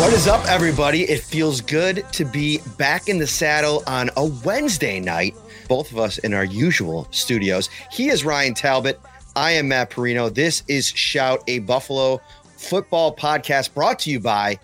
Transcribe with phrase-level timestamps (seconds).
[0.00, 1.02] What is up, everybody?
[1.02, 5.34] It feels good to be back in the saddle on a Wednesday night,
[5.68, 7.68] both of us in our usual studios.
[7.92, 8.98] He is Ryan Talbot.
[9.36, 10.34] I am Matt Perino.
[10.34, 12.18] This is Shout, a Buffalo
[12.56, 14.58] football podcast brought to you by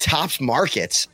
[0.00, 1.06] Tops Markets.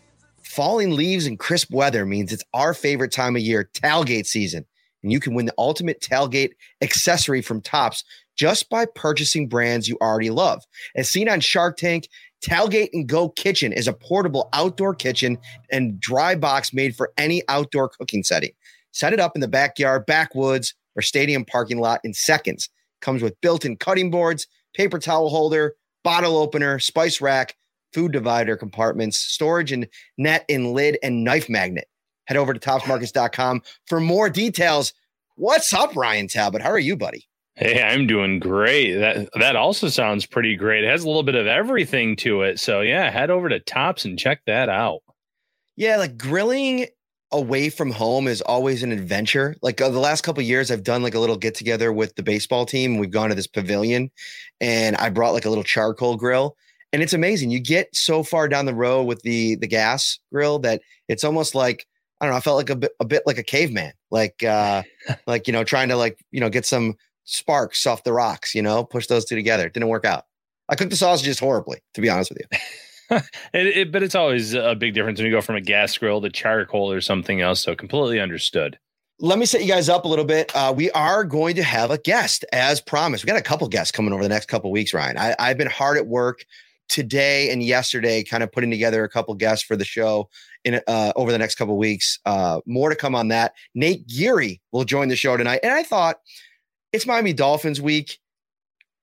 [0.43, 4.65] Falling leaves and crisp weather means it's our favorite time of year, tailgate season.
[5.03, 8.05] And you can win the ultimate tailgate accessory from Tops
[8.37, 10.63] just by purchasing brands you already love.
[10.95, 12.09] As seen on Shark Tank,
[12.47, 15.37] Tailgate and Go Kitchen is a portable outdoor kitchen
[15.71, 18.53] and dry box made for any outdoor cooking setting.
[18.93, 22.69] Set it up in the backyard, backwoods, or stadium parking lot in seconds.
[23.01, 27.57] Comes with built-in cutting boards, paper towel holder, bottle opener, spice rack,
[27.93, 31.89] food divider compartments, storage and net and lid and knife magnet.
[32.27, 34.93] Head over to topsmarkets.com for more details.
[35.35, 36.63] What's up, Ryan Talbot?
[36.63, 37.27] How are you, buddy?
[37.57, 38.97] Hey, I'm doing great.
[38.97, 40.85] That that also sounds pretty great.
[40.85, 42.61] It has a little bit of everything to it.
[42.61, 45.01] So yeah, head over to Tops and check that out.
[45.75, 46.87] Yeah, like grilling
[47.33, 49.57] away from home is always an adventure.
[49.63, 52.15] Like uh, the last couple of years, I've done like a little get together with
[52.17, 52.99] the baseball team.
[52.99, 54.11] We've gone to this pavilion,
[54.61, 56.57] and I brought like a little charcoal grill,
[56.93, 57.51] and it's amazing.
[57.51, 61.55] You get so far down the road with the the gas grill that it's almost
[61.55, 61.87] like
[62.21, 62.39] I don't know.
[62.39, 64.83] I felt like a bit a bit like a caveman, like uh
[65.27, 68.55] like you know trying to like you know get some sparks off the rocks.
[68.55, 69.67] You know, push those two together.
[69.67, 70.25] It didn't work out.
[70.69, 72.59] I cooked the sausages horribly, to be honest with you.
[73.55, 76.21] It, it, but it's always a big difference when you go from a gas grill
[76.21, 77.61] to charcoal or something else.
[77.61, 78.79] So completely understood.
[79.21, 80.55] let me set you guys up a little bit.
[80.55, 83.25] Uh, we are going to have a guest as promised.
[83.25, 85.17] We got a couple guests coming over the next couple weeks, Ryan.
[85.19, 86.45] I, I've been hard at work
[86.89, 90.29] today and yesterday, kind of putting together a couple guests for the show
[90.65, 92.19] in uh, over the next couple weeks.
[92.27, 93.55] Uh, more to come on that.
[93.75, 96.17] Nate Geary will join the show tonight, and I thought
[96.97, 98.19] it's Miami Dolphins week.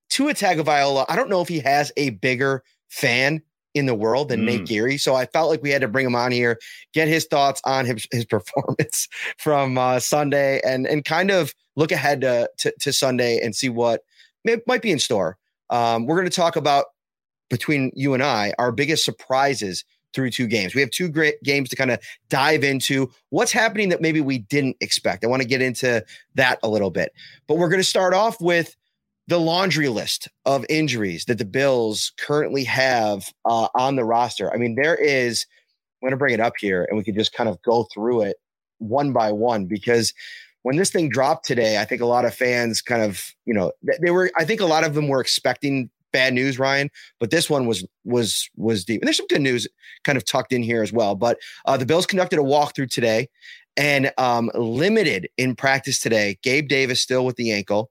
[0.09, 3.41] Tua Tagovailoa, I don't know if he has a bigger fan
[3.75, 4.67] in the world than Nate Mm.
[4.67, 4.97] Geary.
[4.97, 6.59] So I felt like we had to bring him on here,
[6.93, 11.91] get his thoughts on his, his performance from uh, Sunday and and kind of look
[11.91, 14.01] ahead to, to, to Sunday and see what
[14.43, 15.37] may, might be in store.
[15.69, 16.85] Um, we're going to talk about
[17.49, 20.75] between you and I our biggest surprises through two games.
[20.75, 24.39] We have two great games to kind of dive into what's happening that maybe we
[24.39, 25.23] didn't expect.
[25.23, 26.03] I want to get into
[26.35, 27.13] that a little bit,
[27.47, 28.75] but we're going to start off with
[29.27, 34.53] the laundry list of injuries that the Bills currently have uh, on the roster.
[34.53, 35.45] I mean, there is,
[36.01, 38.23] I'm going to bring it up here and we could just kind of go through
[38.23, 38.37] it
[38.79, 40.13] one by one because
[40.63, 43.71] when this thing dropped today, I think a lot of fans kind of, you know,
[44.01, 47.49] they were, I think a lot of them were expecting bad news, Ryan, but this
[47.49, 49.01] one was, was, was deep.
[49.01, 49.67] And there's some good news
[50.05, 51.15] kind of tucked in here as well.
[51.15, 53.27] But uh, the Bills conducted a walkthrough today
[53.75, 56.37] and um, limited in practice today.
[56.43, 57.89] Gabe Davis still with the ankle.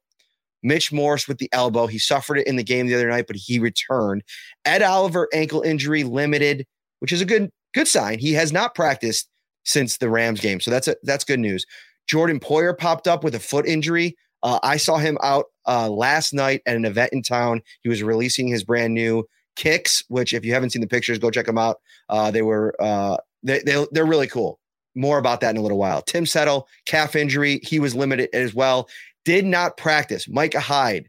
[0.62, 1.86] Mitch Morse with the elbow.
[1.86, 4.22] He suffered it in the game the other night, but he returned.
[4.64, 6.66] Ed Oliver ankle injury limited,
[7.00, 8.18] which is a good good sign.
[8.18, 9.28] He has not practiced
[9.64, 11.66] since the Rams game, so that's a, that's good news.
[12.06, 14.16] Jordan Poyer popped up with a foot injury.
[14.42, 17.62] Uh, I saw him out uh, last night at an event in town.
[17.82, 19.26] He was releasing his brand new
[19.56, 21.80] kicks, which if you haven't seen the pictures, go check them out.
[22.08, 24.58] Uh, they were uh, they, they they're really cool.
[24.94, 26.02] More about that in a little while.
[26.02, 27.60] Tim Settle calf injury.
[27.62, 28.88] He was limited as well
[29.24, 30.28] did not practice.
[30.28, 31.08] Micah Hyde,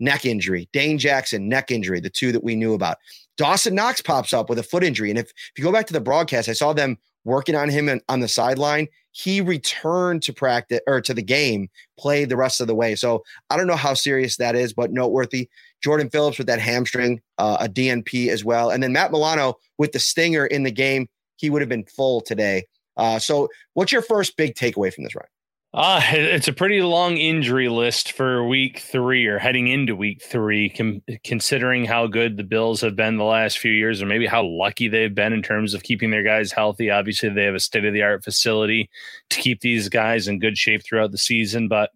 [0.00, 0.68] neck injury.
[0.72, 2.98] Dane Jackson, neck injury, the two that we knew about.
[3.36, 5.10] Dawson Knox pops up with a foot injury.
[5.10, 8.00] And if, if you go back to the broadcast, I saw them working on him
[8.08, 8.88] on the sideline.
[9.16, 12.96] He returned to practice or to the game, played the rest of the way.
[12.96, 15.48] So I don't know how serious that is, but noteworthy.
[15.84, 18.70] Jordan Phillips with that hamstring, uh, a DNP as well.
[18.70, 21.08] And then Matt Milano with the stinger in the game.
[21.36, 22.64] He would have been full today.
[22.96, 25.28] Uh, so what's your first big takeaway from this, Ryan?
[25.84, 30.68] Uh, it's a pretty long injury list for week three or heading into week three,
[30.68, 34.44] com- considering how good the Bills have been the last few years, or maybe how
[34.44, 36.90] lucky they've been in terms of keeping their guys healthy.
[36.90, 38.88] Obviously, they have a state of the art facility
[39.30, 41.66] to keep these guys in good shape throughout the season.
[41.66, 41.90] But,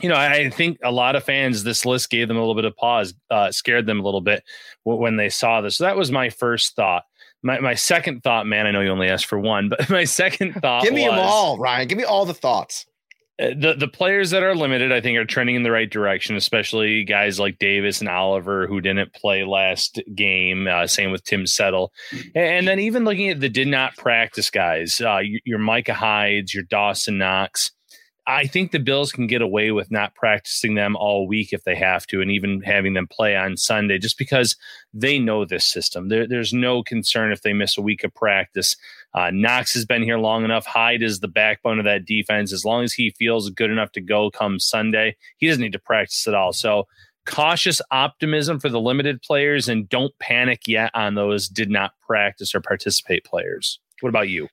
[0.00, 2.64] you know, I think a lot of fans, this list gave them a little bit
[2.64, 4.42] of pause, uh, scared them a little bit
[4.84, 5.76] when they saw this.
[5.76, 7.04] So that was my first thought
[7.42, 10.54] my, my second thought, man, I know you only asked for one, but my second
[10.54, 11.88] thought Give me was, them all, Ryan.
[11.88, 12.86] Give me all the thoughts.
[13.40, 16.36] Uh, the the players that are limited, I think, are trending in the right direction.
[16.36, 20.66] Especially guys like Davis and Oliver who didn't play last game.
[20.66, 21.92] Uh, same with Tim Settle,
[22.34, 26.64] and then even looking at the did not practice guys, uh, your, Micah Hydes, your
[26.64, 27.72] Dawson Knox.
[28.26, 31.74] I think the Bills can get away with not practicing them all week if they
[31.74, 34.56] have to, and even having them play on Sunday, just because
[34.94, 36.08] they know this system.
[36.08, 38.76] There, there's no concern if they miss a week of practice.
[39.12, 40.66] Uh, Knox has been here long enough.
[40.66, 42.52] Hyde is the backbone of that defense.
[42.52, 45.80] As long as he feels good enough to go come Sunday, he doesn't need to
[45.80, 46.52] practice at all.
[46.52, 46.86] So,
[47.26, 52.54] cautious optimism for the limited players, and don't panic yet on those did not practice
[52.54, 53.80] or participate players.
[54.00, 54.48] What about you?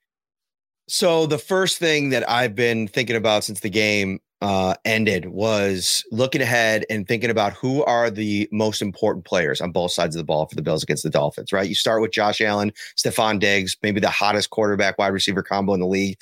[0.90, 6.04] So the first thing that I've been thinking about since the game uh, ended was
[6.12, 10.20] looking ahead and thinking about who are the most important players on both sides of
[10.20, 11.54] the ball for the Bills against the Dolphins.
[11.54, 15.76] Right, you start with Josh Allen, Stefon Diggs, maybe the hottest quarterback wide receiver combo
[15.76, 16.18] in the league.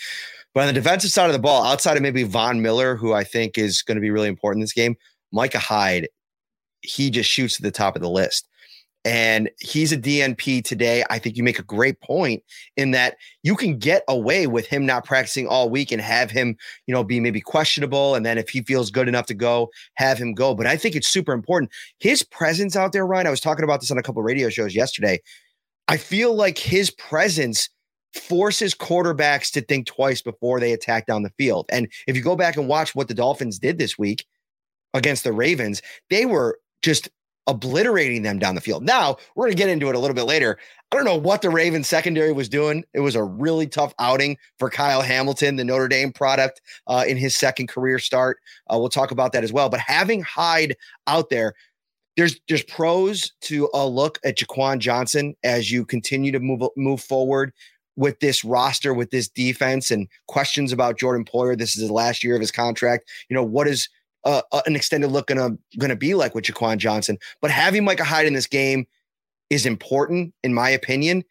[0.54, 3.24] But on the defensive side of the ball, outside of maybe Von Miller, who I
[3.24, 4.98] think is going to be really important in this game,
[5.32, 6.10] Micah Hyde,
[6.82, 8.50] he just shoots to the top of the list
[9.06, 11.04] and he's a DNP today.
[11.10, 12.44] I think you make a great point
[12.76, 16.58] in that you can get away with him not practicing all week and have him,
[16.88, 18.16] you know, be maybe questionable.
[18.16, 20.54] And then if he feels good enough to go, have him go.
[20.54, 21.72] But I think it's super important.
[22.00, 24.76] His presence out there, Ryan, I was talking about this on a couple radio shows
[24.76, 25.22] yesterday.
[25.88, 27.70] I feel like his presence
[28.14, 31.66] forces quarterbacks to think twice before they attack down the field.
[31.70, 34.26] And if you go back and watch what the Dolphins did this week
[34.94, 37.10] against the Ravens, they were just
[37.48, 38.84] obliterating them down the field.
[38.84, 40.60] Now, we're going to get into it a little bit later.
[40.92, 42.84] I don't know what the Ravens secondary was doing.
[42.94, 47.18] It was a really tough outing for Kyle Hamilton, the Notre Dame product, uh, in
[47.18, 48.40] his second career start.
[48.72, 49.70] Uh, we'll talk about that as well.
[49.70, 50.76] But having Hyde
[51.08, 51.54] out there,
[52.16, 57.02] there's there's pros to a look at Jaquan Johnson as you continue to move move
[57.02, 57.54] forward
[57.96, 61.58] with this roster, with this defense, and questions about Jordan Poyer.
[61.58, 63.10] This is the last year of his contract.
[63.30, 63.88] You know what is
[64.24, 67.18] uh, an extended look gonna gonna be like with Jaquan Johnson.
[67.42, 68.88] But having Micah Hyde in this game
[69.50, 71.24] is important, in my opinion.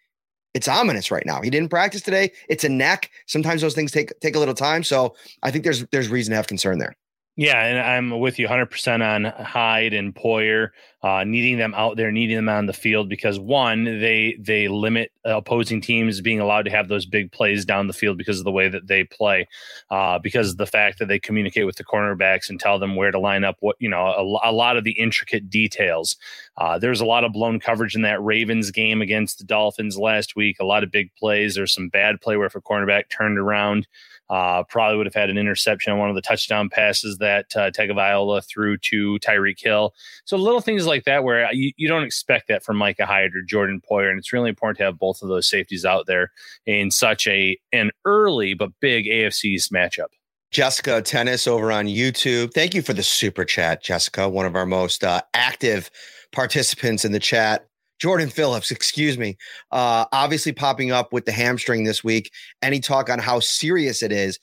[0.54, 1.42] It's ominous right now.
[1.42, 2.32] He didn't practice today.
[2.48, 3.10] It's a neck.
[3.26, 4.82] Sometimes those things take take a little time.
[4.82, 6.96] So I think there's there's reason to have concern there.
[7.38, 10.70] Yeah, and I'm with you 100% on Hyde and Poyer,
[11.02, 15.12] uh, needing them out there, needing them on the field because one, they they limit
[15.22, 18.50] opposing teams being allowed to have those big plays down the field because of the
[18.50, 19.46] way that they play,
[19.90, 23.10] uh, because of the fact that they communicate with the cornerbacks and tell them where
[23.10, 23.56] to line up.
[23.60, 26.16] What you know, a, a lot of the intricate details.
[26.56, 30.36] Uh, there's a lot of blown coverage in that Ravens game against the Dolphins last
[30.36, 30.56] week.
[30.58, 31.54] A lot of big plays.
[31.54, 33.86] There's some bad play where if a cornerback turned around.
[34.28, 37.70] Uh, probably would have had an interception on one of the touchdown passes that uh,
[37.70, 39.94] Tagovailoa threw to Tyreek Hill.
[40.24, 43.42] So little things like that where you, you don't expect that from Micah Hyde or
[43.42, 46.32] Jordan Poyer, and it's really important to have both of those safeties out there
[46.66, 50.08] in such a an early but big AFC matchup.
[50.50, 52.54] Jessica Tennis over on YouTube.
[52.54, 55.90] Thank you for the super chat, Jessica, one of our most uh, active
[56.32, 57.66] participants in the chat.
[57.98, 59.36] Jordan Phillips, excuse me,
[59.72, 62.30] uh, obviously popping up with the hamstring this week.
[62.62, 64.38] Any talk on how serious it is?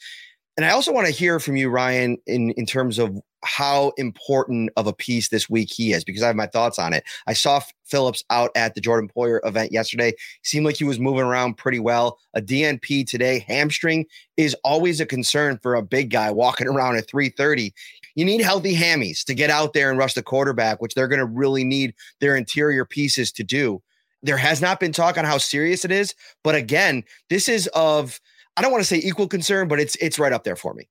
[0.55, 4.69] And I also want to hear from you, Ryan, in, in terms of how important
[4.77, 7.03] of a piece this week he is, because I have my thoughts on it.
[7.27, 10.13] I saw Phillips out at the Jordan Poyer event yesterday.
[10.43, 12.19] Seemed like he was moving around pretty well.
[12.35, 14.05] A DNP today, hamstring
[14.37, 17.73] is always a concern for a big guy walking around at 330
[18.15, 21.19] you need healthy hammies to get out there and rush the quarterback, which they're going
[21.19, 23.81] to really need their interior pieces to do.
[24.21, 28.19] There has not been talk on how serious it is, but again, this is of
[28.55, 30.87] I don't want to say equal concern, but it's it's right up there for me.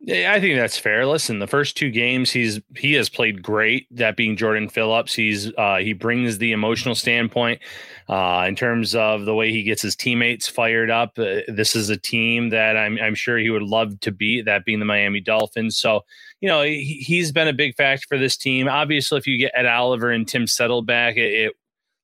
[0.00, 1.06] Yeah, I think that's fair.
[1.06, 3.86] Listen, the first two games he's he has played great.
[3.90, 7.62] That being Jordan Phillips, he's uh, he brings the emotional standpoint
[8.08, 11.18] uh, in terms of the way he gets his teammates fired up.
[11.18, 14.44] Uh, this is a team that I'm I'm sure he would love to beat.
[14.44, 15.78] That being the Miami Dolphins.
[15.78, 16.04] So
[16.40, 18.68] you know he, he's been a big factor for this team.
[18.68, 21.52] Obviously, if you get Ed Oliver and Tim Settle back, it, it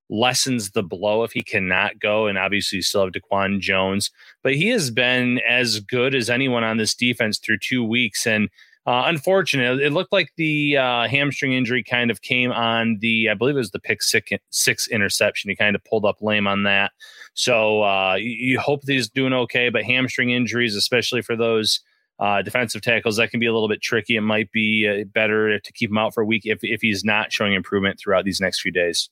[0.09, 2.27] lessens the blow if he cannot go.
[2.27, 4.11] And obviously, you still have Daquan Jones,
[4.43, 8.27] but he has been as good as anyone on this defense through two weeks.
[8.27, 8.49] And
[8.85, 13.55] uh, it looked like the uh, hamstring injury kind of came on the, I believe
[13.55, 15.51] it was the pick six, six interception.
[15.51, 16.91] He kind of pulled up lame on that.
[17.35, 21.81] So uh, you, you hope that he's doing okay, but hamstring injuries, especially for those
[22.23, 24.15] uh, defensive tackles, that can be a little bit tricky.
[24.15, 27.05] It might be uh, better to keep him out for a week if, if he's
[27.05, 29.11] not showing improvement throughout these next few days.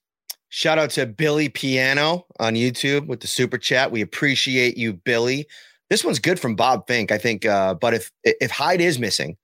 [0.48, 3.90] Shout out to Billy Piano on YouTube with the super chat.
[3.90, 5.46] We appreciate you, Billy.
[5.88, 7.44] This one's good from Bob Fink, I think.
[7.44, 9.36] Uh, but if if Hyde is missing,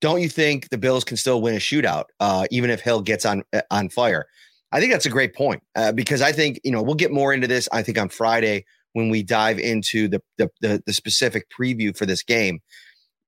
[0.00, 3.26] don't you think the Bills can still win a shootout, uh, even if Hill gets
[3.26, 4.26] on on fire?
[4.72, 7.34] I think that's a great point uh, because I think you know we'll get more
[7.34, 7.68] into this.
[7.72, 8.64] I think on Friday
[8.94, 12.60] when we dive into the, the the the specific preview for this game.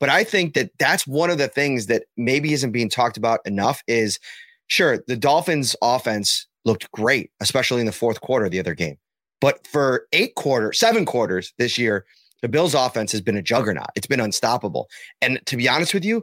[0.04, 3.40] But I think that that's one of the things that maybe isn't being talked about
[3.46, 3.82] enough.
[3.88, 4.18] Is
[4.66, 8.98] sure the Dolphins' offense looked great, especially in the fourth quarter of the other game.
[9.40, 12.04] But for eight quarters, seven quarters this year,
[12.42, 13.86] the Bills' offense has been a juggernaut.
[13.96, 14.90] It's been unstoppable.
[15.22, 16.22] And to be honest with you,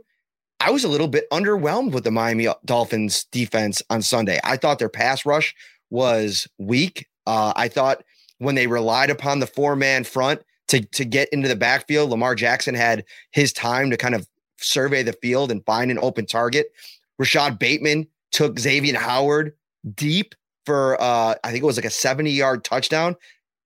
[0.59, 4.39] I was a little bit underwhelmed with the Miami Dolphins defense on Sunday.
[4.43, 5.55] I thought their pass rush
[5.89, 7.07] was weak.
[7.25, 8.03] Uh, I thought
[8.37, 12.33] when they relied upon the four man front to, to get into the backfield, Lamar
[12.33, 14.25] Jackson had his time to kind of
[14.57, 16.67] survey the field and find an open target.
[17.19, 19.53] Rashod Bateman took Xavien Howard
[19.95, 20.33] deep
[20.65, 23.17] for uh, I think it was like a 70 yard touchdown.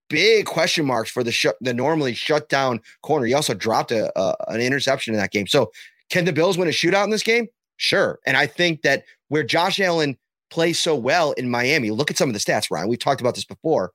[0.10, 3.28] Big question marks for the sh- the normally shut down corner.
[3.28, 5.46] He also dropped a, a, an interception in that game.
[5.46, 5.72] So
[6.10, 7.48] can the Bills win a shootout in this game?
[7.78, 8.20] Sure.
[8.26, 10.18] And I think that where Josh Allen
[10.50, 12.88] plays so well in Miami, look at some of the stats, Ryan.
[12.88, 13.92] We've talked about this before.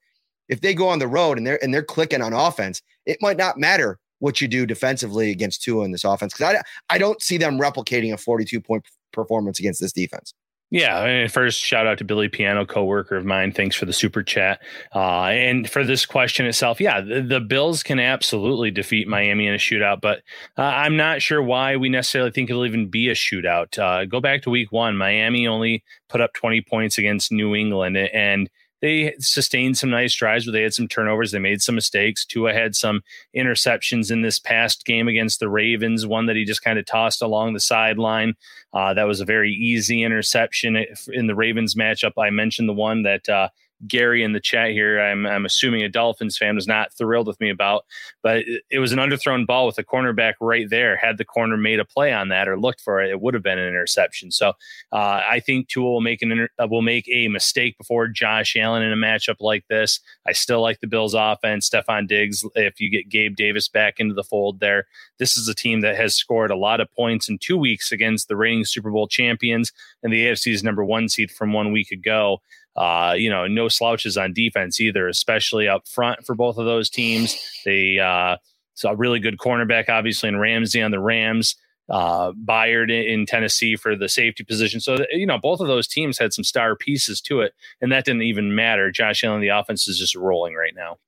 [0.49, 3.37] If they go on the road and they're and they're clicking on offense, it might
[3.37, 7.21] not matter what you do defensively against Tua in this offense because I I don't
[7.21, 10.33] see them replicating a 42 point performance against this defense.
[10.73, 13.50] Yeah, and first shout out to Billy Piano, coworker of mine.
[13.50, 14.61] Thanks for the super chat.
[14.95, 19.55] Uh, and for this question itself, yeah, the, the, Bills can absolutely defeat Miami in
[19.55, 20.23] a shootout, but
[20.57, 23.76] uh, I'm not sure why we necessarily think it'll even be a shootout.
[23.81, 27.97] Uh, go back to Week One, Miami only put up 20 points against New England,
[27.97, 28.49] and
[28.80, 31.32] they sustained some nice drives where they had some turnovers.
[31.32, 32.25] They made some mistakes.
[32.25, 33.02] Tua had some
[33.37, 37.22] interceptions in this past game against the Ravens, one that he just kind of tossed
[37.22, 38.34] along the sideline.
[38.72, 42.12] Uh, that was a very easy interception in the Ravens matchup.
[42.18, 43.49] I mentioned the one that uh,
[43.87, 47.40] Gary in the chat here, I'm, I'm assuming a Dolphins fan was not thrilled with
[47.40, 47.84] me about,
[48.22, 50.96] but it, it, was an underthrown ball with a cornerback right there.
[50.96, 53.42] Had the corner made a play on that or looked for it, it would have
[53.42, 54.30] been an interception.
[54.30, 54.50] So
[54.92, 58.56] uh, I think Tua will make an inter- uh, will make a mistake before Josh
[58.56, 60.00] Allen in a matchup like this.
[60.26, 61.68] I still like the Bills' offense.
[61.68, 64.87] Stefon Diggs, if you get Gabe Davis back into the fold there,
[65.18, 68.28] this is a team that has scored a lot of points in two weeks against
[68.28, 69.72] the reigning Super Bowl champions
[70.02, 72.40] and the AFC's number one seed from one week ago.
[72.77, 76.89] Uh, you know, no slouches on defense either, especially up front for both of those
[76.89, 77.37] teams.
[77.65, 78.37] They uh,
[78.75, 81.57] saw a really good cornerback, obviously, in Ramsey on the Rams.
[81.89, 84.81] Uh, Byard in Tennessee for the safety position.
[84.81, 88.05] So, you know, both of those teams had some star pieces to it, and that
[88.05, 88.93] didn't even matter.
[88.93, 90.99] Josh Allen, the offense is just rolling right now.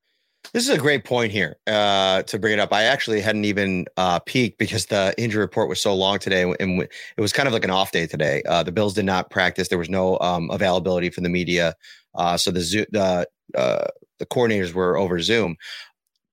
[0.52, 2.72] This is a great point here uh, to bring it up.
[2.72, 6.82] I actually hadn't even uh, peeked because the injury report was so long today, and
[6.82, 8.42] it was kind of like an off day today.
[8.46, 9.68] Uh, the Bills did not practice.
[9.68, 11.74] There was no um, availability for the media,
[12.14, 13.26] uh, so the the
[13.58, 13.86] uh,
[14.18, 15.56] the coordinators were over Zoom.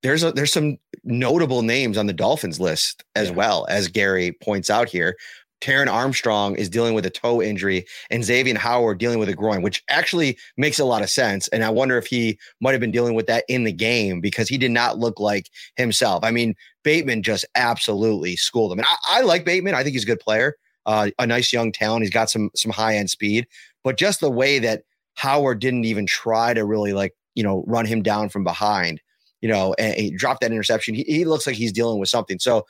[0.02, 3.34] There's a, there's some notable names on the Dolphins list as yeah.
[3.34, 5.16] well as Gary points out here.
[5.60, 9.62] Terron Armstrong is dealing with a toe injury and Xavien Howard dealing with a groin,
[9.62, 11.48] which actually makes a lot of sense.
[11.48, 14.48] And I wonder if he might have been dealing with that in the game because
[14.48, 16.24] he did not look like himself.
[16.24, 18.78] I mean, Bateman just absolutely schooled him.
[18.78, 19.74] And I, I like Bateman.
[19.74, 22.04] I think he's a good player, uh, a nice young talent.
[22.04, 23.46] He's got some some high end speed,
[23.84, 27.84] but just the way that Howard didn't even try to really like, you know, run
[27.84, 29.02] him down from behind,
[29.42, 30.94] you know, and he dropped that interception.
[30.94, 32.38] He, he looks like he's dealing with something.
[32.38, 32.66] So,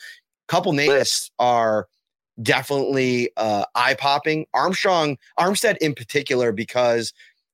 [0.49, 1.87] couple names are–
[2.43, 4.47] definitely uh, eye popping.
[4.55, 7.13] Armstrong, Armstead in particular, because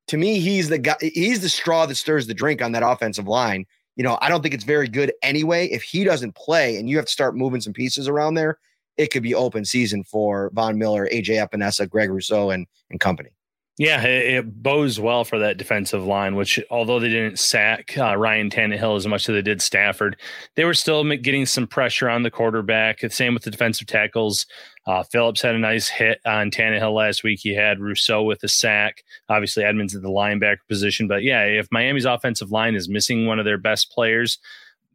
[0.09, 3.26] to me, he's the guy, he's the straw that stirs the drink on that offensive
[3.26, 3.66] line.
[3.97, 5.68] You know, I don't think it's very good anyway.
[5.68, 8.59] If he doesn't play and you have to start moving some pieces around there,
[8.97, 13.30] it could be open season for Von Miller, AJ Epenesa, Greg Rousseau, and and company.
[13.78, 18.16] Yeah, it, it, bows well for that defensive line, which although they didn't sack uh,
[18.16, 20.16] Ryan Tannehill as much as they did Stafford,
[20.54, 23.00] they were still getting some pressure on the quarterback.
[23.12, 24.47] Same with the defensive tackles.
[24.87, 27.40] Uh, Phillips had a nice hit on Tannehill last week.
[27.42, 29.04] He had Rousseau with a sack.
[29.28, 31.06] Obviously, Edmunds at the linebacker position.
[31.06, 34.38] But yeah, if Miami's offensive line is missing one of their best players,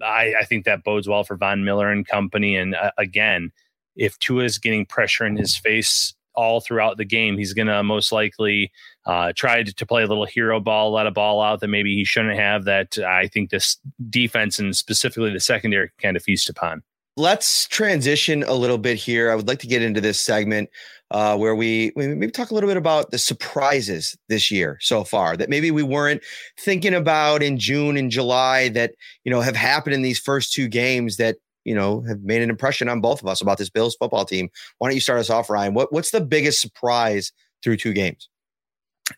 [0.01, 2.55] I, I think that bodes well for Von Miller and company.
[2.55, 3.51] And uh, again,
[3.95, 7.37] if Tua is getting pressure in his face all throughout the game.
[7.37, 8.71] He's going to most likely
[9.05, 12.05] uh, try to, play a little hero ball, let a ball out that maybe he
[12.05, 12.65] shouldn't have.
[12.65, 13.77] That I think this
[14.09, 16.83] defense and specifically the secondary kind of feast upon.
[17.17, 19.31] Let's transition a little bit here.
[19.31, 20.69] I would like to get into this segment
[21.11, 25.03] uh, where we, we maybe talk a little bit about the surprises this year so
[25.03, 26.23] far that maybe we weren't
[26.57, 28.93] thinking about in June and July that
[29.25, 32.49] you know have happened in these first two games that you know, have made an
[32.49, 34.49] impression on both of us about this Bills football team.
[34.77, 35.73] Why don't you start us off, Ryan?
[35.73, 37.31] What what's the biggest surprise
[37.63, 38.29] through two games?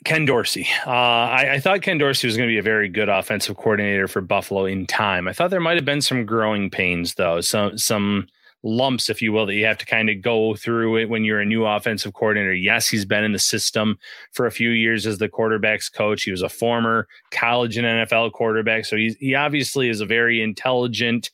[0.06, 0.68] Ken Dorsey.
[0.86, 4.08] Uh, I, I, thought Ken Dorsey was going to be a very good offensive coordinator
[4.08, 5.28] for Buffalo in time.
[5.28, 8.28] I thought there might have been some growing pains, though, some some
[8.64, 11.42] lumps, if you will, that you have to kind of go through it when you're
[11.42, 12.54] a new offensive coordinator.
[12.54, 14.00] Yes, he's been in the system
[14.32, 16.24] for a few years as the quarterbacks coach.
[16.24, 20.42] He was a former college and NFL quarterback, so he's, he obviously is a very
[20.42, 21.30] intelligent,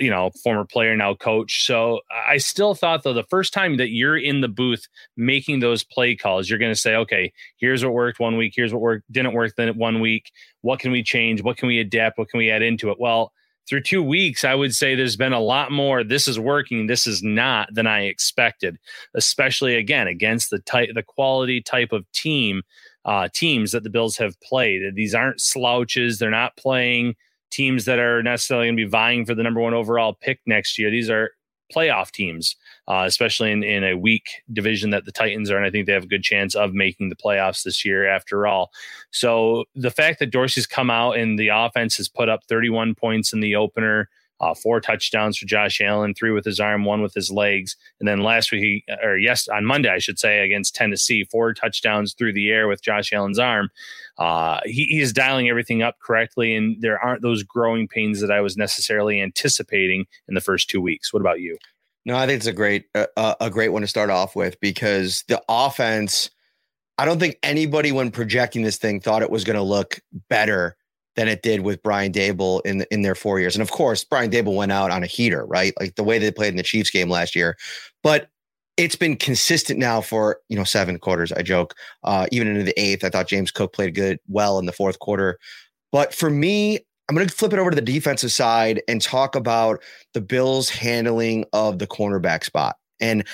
[0.00, 1.64] you know, former player now coach.
[1.64, 4.86] So I still thought though the first time that you're in the booth
[5.16, 8.72] making those play calls, you're going to say, okay, here's what worked one week, here's
[8.72, 10.30] what worked didn't work then one week.
[10.62, 11.42] What can we change?
[11.42, 12.18] What can we adapt?
[12.18, 12.98] What can we add into it?
[12.98, 13.32] Well,
[13.68, 16.04] through two weeks, I would say there's been a lot more.
[16.04, 16.86] This is working.
[16.86, 18.78] This is not than I expected,
[19.14, 22.62] especially again against the type, the quality type of team,
[23.04, 24.82] uh, teams that the Bills have played.
[24.94, 26.18] These aren't slouches.
[26.18, 27.14] They're not playing
[27.54, 30.78] teams that are necessarily going to be vying for the number one overall pick next
[30.78, 30.90] year.
[30.90, 31.30] These are
[31.74, 32.56] playoff teams,
[32.88, 35.56] uh, especially in, in a weak division that the Titans are.
[35.56, 38.46] And I think they have a good chance of making the playoffs this year after
[38.46, 38.70] all.
[39.10, 43.32] So the fact that Dorsey's come out and the offense has put up 31 points
[43.32, 44.08] in the opener,
[44.40, 47.76] uh, four touchdowns for Josh Allen, three with his arm, one with his legs.
[48.00, 52.14] And then last week, or yes, on Monday, I should say, against Tennessee, four touchdowns
[52.14, 53.70] through the air with Josh Allen's arm.
[54.18, 58.30] Uh, he, he is dialing everything up correctly, and there aren't those growing pains that
[58.30, 61.12] I was necessarily anticipating in the first two weeks.
[61.12, 61.56] What about you?
[62.04, 65.24] No, I think it's a great uh, a great one to start off with because
[65.28, 66.30] the offense.
[66.96, 69.98] I don't think anybody, when projecting this thing, thought it was going to look
[70.28, 70.76] better
[71.16, 73.54] than it did with Brian Daboll in in their four years.
[73.54, 75.72] And of course, Brian Daboll went out on a heater, right?
[75.78, 77.56] Like the way they played in the Chiefs game last year.
[78.02, 78.28] But
[78.76, 81.32] it's been consistent now for you know seven quarters.
[81.32, 83.04] I joke, uh, even into the eighth.
[83.04, 85.38] I thought James Cook played good, well in the fourth quarter.
[85.92, 89.36] But for me, I'm going to flip it over to the defensive side and talk
[89.36, 89.82] about
[90.14, 92.76] the Bills' handling of the cornerback spot.
[93.00, 93.24] And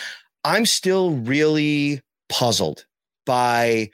[0.44, 2.84] I'm still really puzzled
[3.26, 3.90] by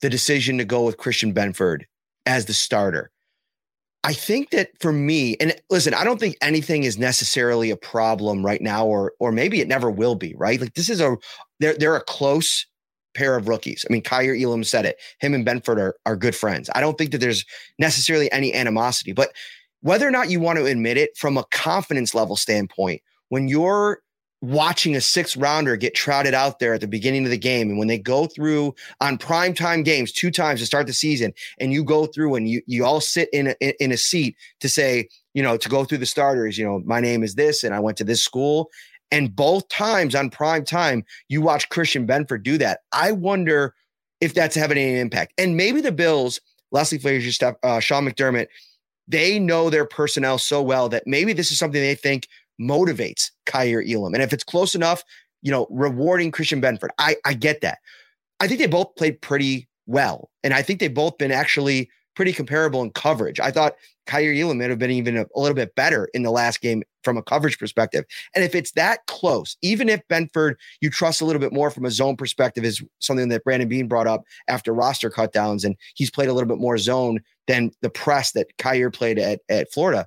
[0.00, 1.82] the decision to go with Christian Benford
[2.24, 3.10] as the starter.
[4.06, 8.46] I think that for me, and listen, I don't think anything is necessarily a problem
[8.46, 10.60] right now, or or maybe it never will be, right?
[10.60, 11.16] Like this is a
[11.58, 12.64] they're they're a close
[13.16, 13.84] pair of rookies.
[13.88, 14.96] I mean, Kaiir Elam said it.
[15.18, 16.70] Him and Benford are, are good friends.
[16.72, 17.44] I don't think that there's
[17.80, 19.32] necessarily any animosity, but
[19.80, 24.02] whether or not you want to admit it from a confidence level standpoint, when you're
[24.46, 27.68] watching a six rounder get trotted out there at the beginning of the game.
[27.68, 31.32] And when they go through on prime time games two times to start the season,
[31.58, 34.68] and you go through and you you all sit in a, in a seat to
[34.68, 37.74] say, you know, to go through the starters, you know, my name is this and
[37.74, 38.70] I went to this school.
[39.10, 42.80] And both times on prime time, you watch Christian Benford do that.
[42.92, 43.74] I wonder
[44.20, 45.32] if that's having any impact.
[45.38, 46.40] And maybe the Bills,
[46.72, 48.48] Leslie Frazier, uh, Sean McDermott,
[49.06, 52.26] they know their personnel so well that maybe this is something they think
[52.60, 54.14] motivates Kaiir Elam.
[54.14, 55.02] And if it's close enough,
[55.42, 57.78] you know, rewarding Christian Benford, I, I get that.
[58.40, 60.30] I think they both played pretty well.
[60.42, 63.38] And I think they've both been actually pretty comparable in coverage.
[63.38, 66.30] I thought Kaiir Elam might have been even a, a, little bit better in the
[66.30, 68.04] last game from a coverage perspective.
[68.34, 71.84] And if it's that close, even if Benford you trust a little bit more from
[71.84, 76.10] a zone perspective, is something that Brandon Bean brought up after roster cutdowns, and he's
[76.10, 80.06] played a little bit more zone than the press that Kaiir played at, at Florida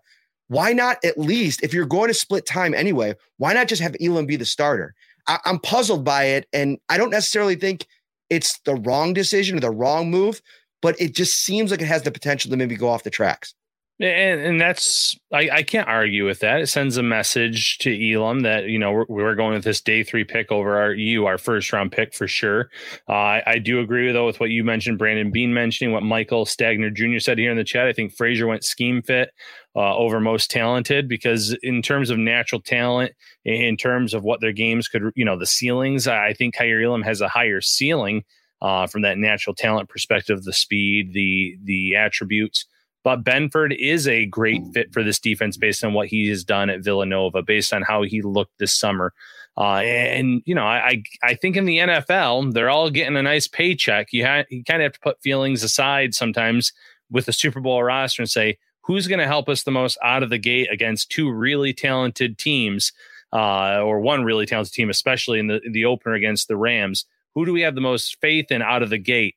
[0.50, 3.96] why not at least, if you're going to split time anyway, why not just have
[4.02, 4.94] Elam be the starter?
[5.28, 6.48] I, I'm puzzled by it.
[6.52, 7.88] And I don't necessarily think
[8.30, 10.42] it's the wrong decision or the wrong move,
[10.82, 13.54] but it just seems like it has the potential to maybe go off the tracks.
[14.02, 16.62] And, and that's I, I can't argue with that.
[16.62, 20.04] It sends a message to Elam that you know we're, we're going with this day
[20.04, 22.70] three pick over our you our first round pick for sure.
[23.10, 26.46] Uh, I, I do agree though with what you mentioned, Brandon Bean mentioning what Michael
[26.46, 27.20] Stagner Jr.
[27.20, 27.88] said here in the chat.
[27.88, 29.32] I think Frazier went scheme fit
[29.76, 33.12] uh, over most talented because in terms of natural talent,
[33.44, 37.02] in terms of what their games could you know the ceilings, I think Kaiir Elam
[37.02, 38.24] has a higher ceiling
[38.62, 42.66] uh, from that natural talent perspective, the speed, the the attributes.
[43.04, 46.70] But Benford is a great fit for this defense based on what he has done
[46.70, 49.14] at Villanova, based on how he looked this summer.
[49.58, 53.48] Uh, and you know, I I think in the NFL they're all getting a nice
[53.48, 54.08] paycheck.
[54.12, 56.72] You ha- you kind of have to put feelings aside sometimes
[57.12, 60.24] with a Super Bowl roster and say who's going to help us the most out
[60.24, 62.92] of the gate against two really talented teams,
[63.34, 67.06] uh, or one really talented team, especially in the in the opener against the Rams.
[67.36, 69.36] Who do we have the most faith in out of the gate?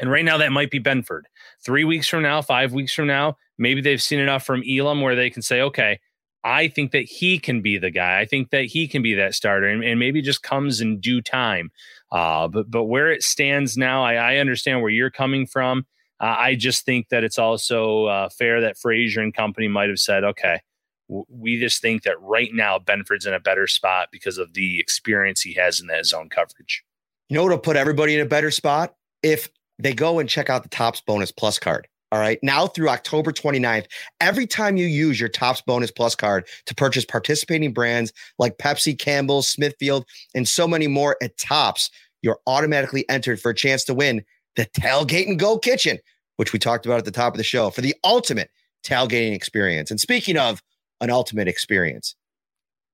[0.00, 1.22] And right now, that might be Benford.
[1.64, 5.14] Three weeks from now, five weeks from now, maybe they've seen enough from Elam where
[5.14, 6.00] they can say, okay,
[6.42, 8.18] I think that he can be the guy.
[8.18, 11.20] I think that he can be that starter, and, and maybe just comes in due
[11.20, 11.70] time.
[12.10, 15.86] Uh, but but where it stands now, I, I understand where you're coming from.
[16.18, 19.98] Uh, I just think that it's also uh, fair that Frazier and company might have
[19.98, 20.60] said, okay,
[21.08, 25.42] we just think that right now Benford's in a better spot because of the experience
[25.42, 26.84] he has in that zone coverage.
[27.28, 28.94] You know what'll put everybody in a better spot?
[29.22, 29.48] If
[29.82, 31.88] they go and check out the Tops Bonus Plus card.
[32.12, 32.40] All right.
[32.42, 33.86] Now through October 29th,
[34.20, 38.98] every time you use your Tops Bonus Plus card to purchase participating brands like Pepsi,
[38.98, 41.88] Campbell, Smithfield, and so many more at Tops,
[42.22, 44.24] you're automatically entered for a chance to win
[44.56, 45.98] the Tailgate and Go Kitchen,
[46.36, 48.50] which we talked about at the top of the show for the ultimate
[48.84, 49.90] tailgating experience.
[49.90, 50.60] And speaking of
[51.00, 52.16] an ultimate experience,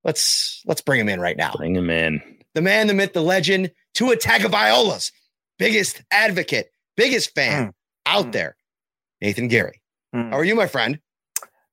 [0.05, 1.55] let's let's bring him in right now.
[1.57, 2.21] Bring him in.
[2.55, 5.11] The man, the myth, the legend, Tua Tagovailoa's
[5.59, 7.73] biggest advocate, biggest fan Mm.
[8.07, 8.33] out Mm.
[8.33, 8.57] there,
[9.21, 9.83] Nathan Gary.
[10.15, 10.31] Mm.
[10.31, 10.99] How are you, my friend?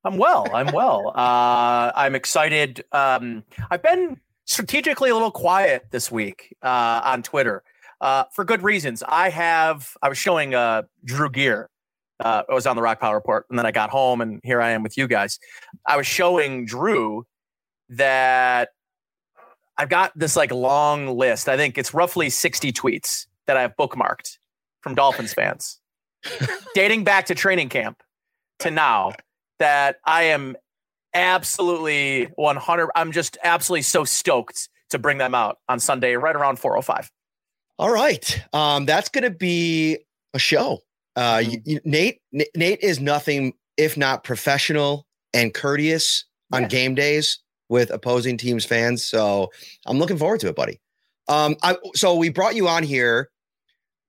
[0.06, 0.48] I'm well.
[0.54, 1.12] I'm well.
[1.16, 2.84] Uh, I'm excited.
[2.92, 7.64] Um, I've been strategically a little quiet this week uh, on Twitter
[8.02, 9.02] uh, for good reasons.
[9.08, 9.96] I have.
[10.02, 11.70] I was showing uh, Drew Gear.
[12.20, 14.62] Uh, I was on the Rock Power Report, and then I got home, and here
[14.62, 15.40] I am with you guys.
[15.88, 17.26] I was showing Drew
[17.90, 18.70] that
[19.78, 21.48] I've got this like long list.
[21.50, 24.38] I think it's roughly 60 tweets that I have bookmarked
[24.84, 25.80] from Dolphins fans,
[26.76, 28.04] dating back to training camp
[28.60, 29.14] to now
[29.60, 30.56] that I am
[31.14, 36.58] absolutely 100 I'm just absolutely so stoked to bring them out on Sunday right around
[36.60, 37.10] 405.
[37.80, 38.44] All right.
[38.54, 39.98] Um, that's going to be
[40.34, 40.80] a show.
[41.16, 46.68] Uh, you- you- Nate, N- Nate is nothing if not professional and courteous on Yeah.
[46.68, 49.04] game days with opposing teams' fans.
[49.04, 49.50] So
[49.88, 50.80] I'm looking forward to it, buddy.
[51.28, 53.30] Um, I, so we brought you on here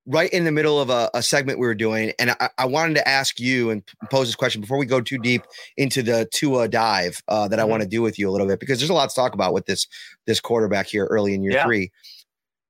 [0.07, 2.95] right in the middle of a, a segment we were doing, and I, I wanted
[2.95, 5.43] to ask you and pose this question before we go too deep
[5.77, 7.69] into the Tua dive uh, that I Mhm.
[7.69, 9.53] want to do with you a little bit because there's a lot to talk about
[9.55, 9.87] with this
[10.27, 11.65] this quarterback here early in year Yeah.
[11.65, 11.91] three.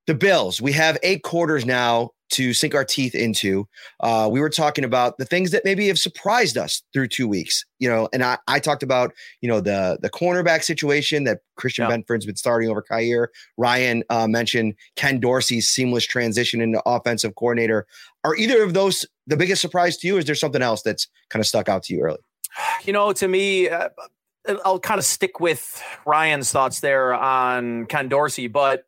[0.06, 3.68] The Bills, we have eight quarters now to sink our teeth into.
[4.00, 7.64] Uh, we were talking about the things that maybe have surprised us through two weeks,
[7.78, 11.88] you know, and I, I talked about, you know, the the cornerback situation that Christian
[11.88, 11.96] Yeah.
[11.96, 13.28] Benford's been starting over Kaiir.
[13.56, 17.86] Ryan uh, mentioned Ken Dorsey's seamless transition into offensive coordinator.
[18.24, 20.16] Are either of those the biggest surprise to you?
[20.16, 22.18] Or is there something else that's kind of stuck out to you early?
[22.84, 23.88] You know, to me, uh,
[24.64, 28.84] I'll kind of stick with Ryan's thoughts there on Ken Dorsey, but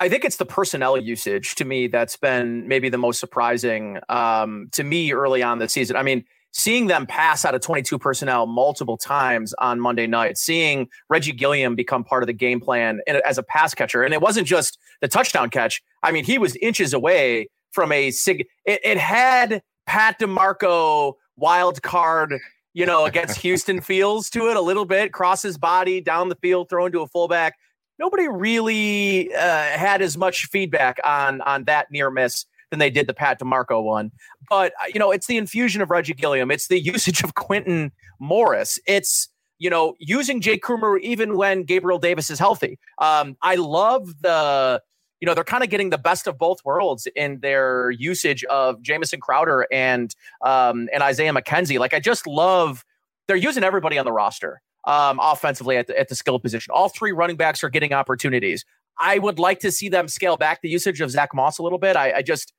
[0.00, 4.68] I- think it's the personnel usage to me that's been maybe the most surprising um,
[4.72, 5.96] to me early on this season.
[5.96, 10.88] I mean, seeing them pass out of 22 personnel multiple times on Monday night, seeing
[11.08, 14.20] Reggie Gilliam become part of the game plan in- as a pass catcher, and it
[14.20, 15.82] wasn't just the touchdown catch.
[16.02, 18.46] I mean, he was inches away from a sig.
[18.64, 22.34] It, it had Pat DiMarco wild card
[22.72, 26.36] you know, against Houston feels to it a little bit, cross his body down the
[26.36, 27.56] field, throw into a fullback.
[28.00, 33.06] Nobody really uh, had as much feedback on on that near miss than they did
[33.06, 34.10] the Pat DiMarco one.
[34.48, 36.50] But uh, you know, it's the infusion of Reggie Gilliam.
[36.50, 38.80] It's the usage of Quintin Morris.
[38.86, 42.78] It's you know using Jake Kumerow even when Gabriel Davis is healthy.
[42.96, 44.80] Um, I love the
[45.20, 48.80] you know they're kind of getting the best of both worlds in their usage of
[48.80, 51.78] Jamison Crowder and um, and Isaiah McKenzie.
[51.78, 52.82] Like I just love
[53.28, 56.72] they're using everybody on the roster um, offensively at the, at the skill position.
[56.74, 58.64] All three running backs are getting opportunities.
[58.98, 61.78] I would like to see them scale back the usage of Zach Moss a little
[61.78, 61.96] bit.
[61.96, 62.52] I, I just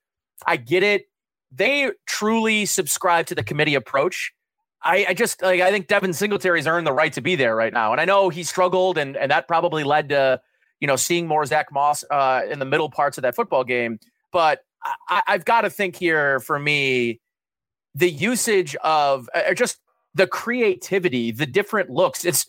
[0.45, 1.05] I get it.
[1.51, 4.33] They truly subscribe to the committee approach.
[4.83, 7.71] I, I just like I think Devin Singletary's earned the right to be there right
[7.71, 10.41] now, and I know he struggled, and and that probably led to
[10.79, 13.99] you know seeing more Zach Moss uh, in the middle parts of that football game.
[14.31, 14.61] But
[15.07, 17.19] I, I've got to think here for me,
[17.93, 19.77] the usage of uh, just
[20.13, 22.25] the creativity, the different looks.
[22.25, 22.45] It's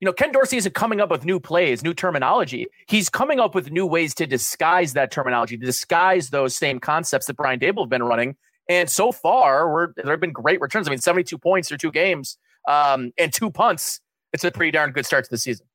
[0.00, 2.66] you know Ken Dorsey isn't coming up with new plays, new terminology.
[2.88, 7.26] He's coming up with new ways to disguise that terminology, to disguise those same concepts
[7.26, 8.36] that Brian Daboll have been running.
[8.68, 10.88] And so far, we're, there have been great returns.
[10.88, 14.00] I mean, 72 points through two games um, and two punts.
[14.32, 15.66] It's a pretty darn good start to the season.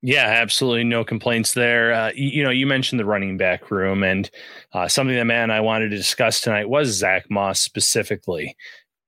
[0.00, 1.92] Yeah, absolutely no complaints there.
[1.92, 4.30] Uh, you, you know, you mentioned the running back room, and
[4.72, 8.56] uh, something that man I wanted to discuss tonight was Zach Moss specifically.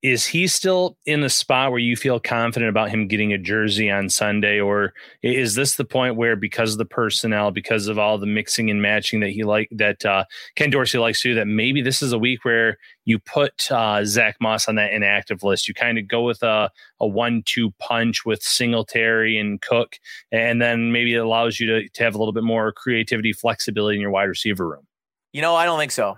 [0.03, 3.91] Is he still in the spot where you feel confident about him getting a jersey
[3.91, 8.17] on Sunday, or is this the point where, because of the personnel, because of all
[8.17, 11.45] the mixing and matching that he like that uh, Ken Dorsey likes to do, that
[11.45, 15.67] maybe this is a week where you put uh, Zach Moss on that inactive list?
[15.67, 19.99] You kind of go with a a one-two punch with Singletary and Cook,
[20.31, 23.97] and then maybe it allows you to, to have a little bit more creativity, flexibility
[23.97, 24.87] in your wide receiver room.
[25.31, 26.17] You know, I don't think so.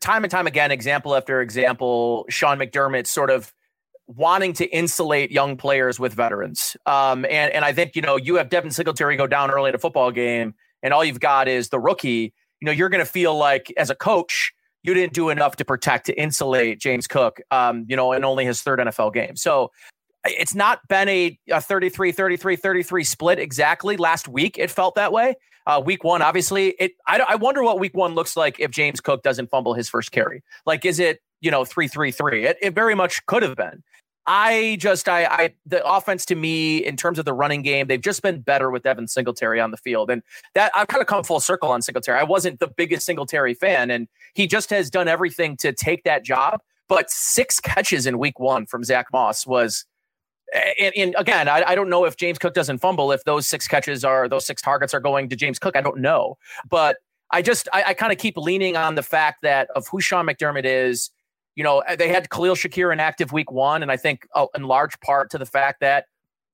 [0.00, 3.52] Time and time again, example after example, Sean McDermott sort of
[4.06, 6.76] wanting to insulate young players with veterans.
[6.86, 9.74] Um, and, and I think, you know, you have Devin Singletary go down early in
[9.74, 12.32] a football game, and all you've got is the rookie.
[12.60, 15.64] You know, you're going to feel like as a coach, you didn't do enough to
[15.64, 19.34] protect, to insulate James Cook, um, you know, in only his third NFL game.
[19.34, 19.72] So
[20.24, 23.96] it's not been a, a 33, 33, 33 split exactly.
[23.96, 25.34] Last week, it felt that way.
[25.66, 26.92] Uh, week one, obviously, it.
[27.06, 30.12] I, I wonder what week one looks like if James Cook doesn't fumble his first
[30.12, 30.42] carry.
[30.64, 32.46] Like, is it you know three three three?
[32.46, 33.82] It, it very much could have been.
[34.26, 38.00] I just I I the offense to me in terms of the running game, they've
[38.00, 40.10] just been better with Devin Singletary on the field.
[40.10, 40.22] And
[40.54, 42.18] that I've kind of come full circle on Singletary.
[42.18, 46.24] I wasn't the biggest Singletary fan, and he just has done everything to take that
[46.24, 46.60] job.
[46.88, 49.84] But six catches in week one from Zach Moss was
[50.52, 53.66] and, and again, I, I, don't know if James Cook doesn't fumble, if those six
[53.66, 55.76] catches are those six targets are going to James Cook.
[55.76, 56.38] I don't know.
[56.68, 56.98] But
[57.30, 60.26] I just I, I kind of keep leaning on the fact that of who Sean
[60.26, 61.10] McDermott is.
[61.56, 64.64] You know, they had Khalil Shakir in active week one, and I think uh, in
[64.64, 66.04] large part to the fact that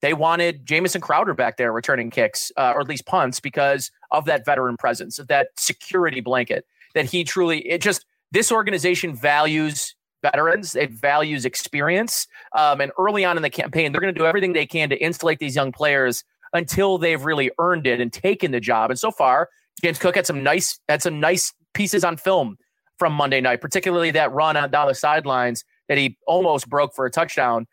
[0.01, 4.25] they wanted Jamison Crowder back there returning kicks uh, or at least punts because of
[4.27, 7.67] that veteran presence, of that security blanket that he truly.
[7.69, 10.75] It just this organization values veterans.
[10.75, 12.27] It values experience.
[12.57, 14.97] Um, and early on in the campaign, they're going to do everything they can to
[14.97, 18.91] insulate these young players until they've really earned it and taken the job.
[18.91, 19.49] And so far,
[19.83, 22.57] James Cook had some nice had some nice pieces on film
[22.99, 27.05] from Monday night, particularly that run on down the sidelines that he almost broke for
[27.05, 27.67] a touchdown.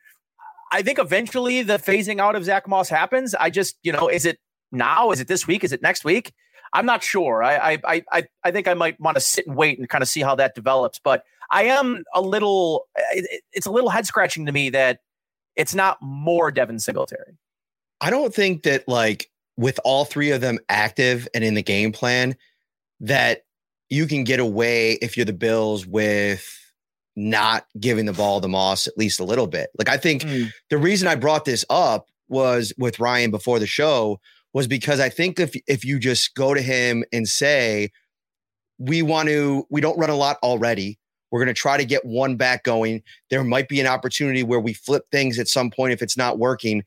[0.72, 3.36] I think eventually the phasing out of Zach Moss happens.
[3.36, 4.40] I just, you know, is it
[4.72, 5.12] now?
[5.12, 5.64] Is it this week?
[5.64, 6.34] Is it next week?
[6.74, 7.44] I'm not sure.
[7.44, 10.08] I I I I think I might want to sit and wait and kind of
[10.08, 11.00] see how that develops.
[11.00, 12.88] But I am a little.
[13.12, 15.00] It, it's a little head scratching to me that
[15.56, 17.38] it's not more Devin Singletary.
[18.02, 21.92] I don't think that like with all three of them active and in the game
[21.92, 22.36] plan
[23.02, 23.42] that
[23.90, 26.56] you can get away if you're the Bills with
[27.16, 29.70] not giving the ball to Moss at least a little bit.
[29.78, 30.50] Like I think mm.
[30.70, 34.20] the reason I brought this up was with Ryan before the show
[34.54, 37.92] was because I think if if you just go to him and say
[38.78, 41.00] we want to we don't run a lot already
[41.32, 43.04] we're going to try to get one back going.
[43.30, 46.40] There might be an opportunity where we flip things at some point if it's not
[46.40, 46.84] working.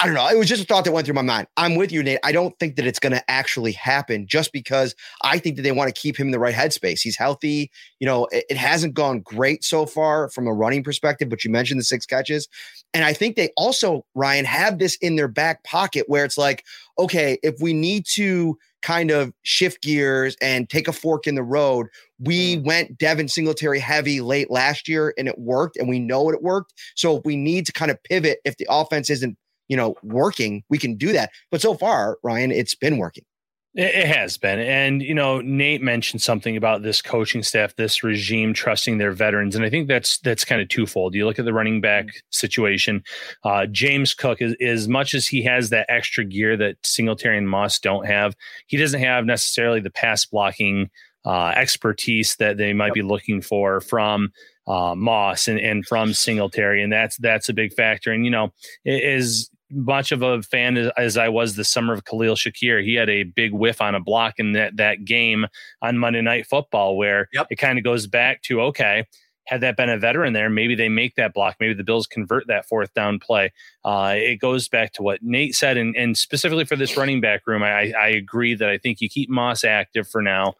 [0.00, 0.26] I don't know.
[0.28, 1.46] It was just a thought that went through my mind.
[1.58, 2.20] I'm with you, Nate.
[2.24, 5.72] I don't think that it's going to actually happen just because I think that they
[5.72, 7.02] want to keep him in the right headspace.
[7.02, 7.70] He's healthy.
[7.98, 11.50] You know, it, it, hasn't gone great so far from a running perspective, but you
[11.50, 12.48] mentioned the six catches.
[12.92, 16.64] And I think they also, Ryan, have this in their back pocket where it's like,
[16.98, 21.42] okay, if we need to kind of shift gears and take a fork in the
[21.42, 21.88] road.
[22.18, 22.64] We mm.
[22.64, 26.74] went Devin Singletary heavy late last year and it worked and we know it worked.
[26.94, 29.36] So if we need to kind of pivot if the offense isn't,
[29.68, 31.30] you know, working, we can do that.
[31.50, 33.24] But so far, Ryan, it's been working.
[33.72, 34.58] It has been.
[34.58, 39.54] And, you know, Nate mentioned something about this coaching staff, this regime trusting their veterans.
[39.54, 41.14] And I think that's that's kind of twofold.
[41.14, 42.18] You look at the running back mm-hmm.
[42.30, 43.04] situation.
[43.44, 47.48] Uh, James Cook, is, as much as he has that extra gear that Singletary and
[47.48, 48.34] Moss don't have,
[48.66, 50.90] he doesn't have necessarily the pass blocking
[51.24, 54.32] uh, expertise that they might be looking for from
[54.66, 56.82] uh, Moss and, and from Singletary.
[56.82, 58.10] And that's that's a big factor.
[58.10, 58.52] And, you know,
[58.84, 62.82] is much of a fan as, as, I was the summer of Khalil Shakir.
[62.82, 65.46] He had a big whiff on a block in that, that game
[65.82, 67.46] on Monday Night Football, where yep.
[67.50, 69.04] it kind of goes back to okay,
[69.50, 71.56] had that been a veteran there, maybe they make that block.
[71.58, 73.52] Maybe the Bills convert that fourth down play.
[73.84, 77.46] Uh, it goes back to what Nate said, and, and specifically for this running back
[77.46, 80.54] room, I, I agree that I think you keep Moss active for now.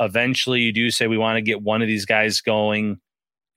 [0.00, 2.98] Eventually, you do say we want to get one of these guys going.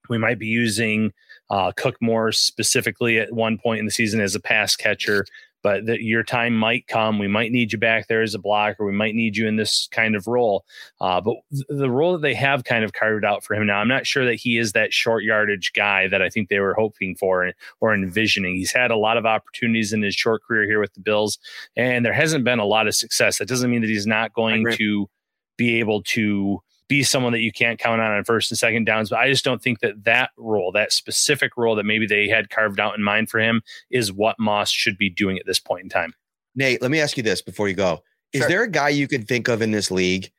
[0.09, 1.11] We might be using
[1.49, 5.25] uh, Cook more specifically at one point in the season as a pass catcher,
[5.63, 7.19] but that your time might come.
[7.19, 8.85] We might need you back there as a blocker.
[8.85, 10.65] We might need you in this kind of role.
[11.01, 11.35] Uh, but
[11.67, 14.25] the role that they have kind of carved out for him now, I'm not sure
[14.25, 17.93] that he is that short yardage guy that I think they were hoping for or
[17.93, 18.55] envisioning.
[18.55, 21.39] He's had a lot of opportunities in his short career here with the Bills,
[21.75, 23.39] and there hasn't been a lot of success.
[23.39, 25.09] That doesn't mean that he's not going to
[25.57, 29.09] be able to be someone that you can't count on on first and second downs.
[29.09, 32.49] But I just don't think that that role, that specific role that maybe they had
[32.49, 35.83] carved out in mind for him, is what Moss should be doing at this point
[35.83, 36.13] in time.
[36.55, 38.49] Nate, let me ask you this before you go: Is sure.
[38.49, 40.31] there a guy you could think of in this league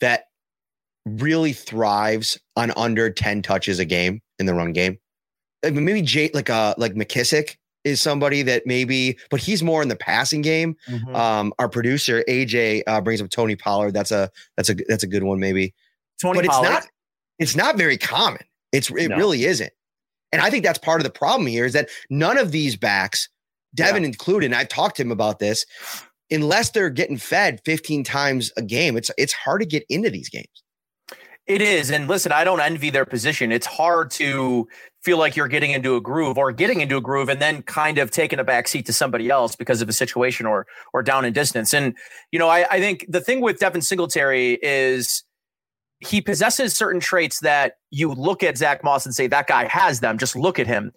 [0.00, 0.24] that
[1.06, 4.98] really thrives on under ten touches a game in the run game?
[5.64, 9.82] I mean, maybe Jay, like uh, like McKissic is somebody that maybe, but he's more
[9.82, 10.76] in the passing game.
[10.88, 11.14] Mm-hmm.
[11.14, 13.92] Um, our producer AJ uh, brings up Tony Pollard.
[13.92, 15.74] That's a that's a that's a good one, maybe.
[16.20, 16.66] Tony but Pollard.
[16.66, 16.86] it's not
[17.38, 18.42] it's not very common.
[18.72, 19.16] It's it no.
[19.16, 19.72] really isn't.
[20.32, 23.28] And I think that's part of the problem here is that none of these backs,
[23.74, 24.08] Devin yeah.
[24.08, 25.64] included, and I've talked to him about this,
[26.30, 30.28] unless they're getting fed 15 times a game, it's it's hard to get into these
[30.28, 30.62] games.
[31.46, 31.90] It is.
[31.90, 33.50] And listen, I don't envy their position.
[33.52, 34.68] It's hard to
[35.02, 37.98] feel like you're getting into a groove or getting into a groove and then kind
[37.98, 41.24] of taking a back seat to somebody else because of a situation or or down
[41.24, 41.72] in distance.
[41.72, 41.94] And,
[42.32, 45.22] you know, I, I think the thing with Devin Singletary is
[46.00, 50.00] he possesses certain traits that you look at Zach Moss and say, that guy has
[50.00, 50.18] them.
[50.18, 50.92] Just look at him.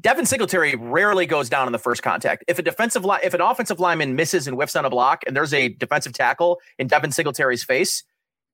[0.00, 2.44] Devin Singletary rarely goes down in the first contact.
[2.46, 5.36] If a defensive line, if an offensive lineman misses and whiffs on a block, and
[5.36, 8.04] there's a defensive tackle in Devin Singletary's face,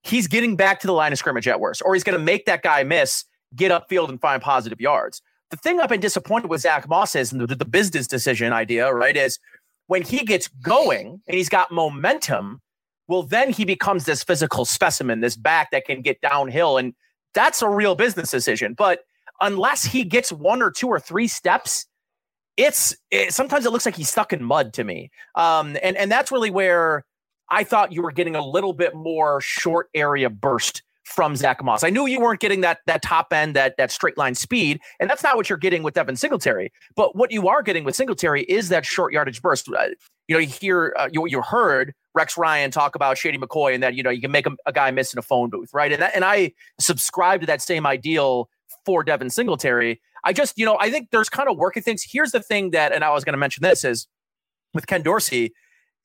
[0.02, 2.46] he's getting back to the line of scrimmage at worst, or he's going to make
[2.46, 3.24] that guy miss,
[3.56, 5.22] get upfield, and find positive yards.
[5.50, 9.16] The thing I've been disappointed with Zach Moss is, the, the business decision idea, right,
[9.16, 9.38] is
[9.86, 12.60] when he gets going and he's got momentum,
[13.06, 16.78] well, then he becomes this physical specimen, this back that can get downhill.
[16.78, 16.94] And
[17.34, 18.74] that's a real business decision.
[18.74, 19.00] But
[19.40, 21.86] unless he gets one or two or three steps,
[22.56, 25.10] it's it, sometimes it looks like he's stuck in mud to me.
[25.34, 27.04] Um, and and that's really where
[27.50, 31.84] I thought you were getting a little bit more short area burst from Zack Moss.
[31.84, 35.08] I knew you weren't getting that that top end, that that straight line speed, and
[35.08, 36.72] that's not what you're getting with Devin Singletary.
[36.96, 39.68] But what you are getting with Singletary is that short yardage burst.
[39.68, 39.88] Uh,
[40.28, 43.82] you know, you hear uh, you you heard Rex Ryan talk about Shady McCoy and
[43.82, 45.92] that you know you can make a, a guy miss in a phone booth, right?
[45.92, 48.48] And that, and I subscribe to that same ideal
[48.84, 50.00] for Devin Singletary.
[50.24, 52.04] I just, you know, I think there's kind of working things.
[52.08, 54.08] Here's the thing that, and I was going to mention this is
[54.72, 55.52] with Ken Dorsey,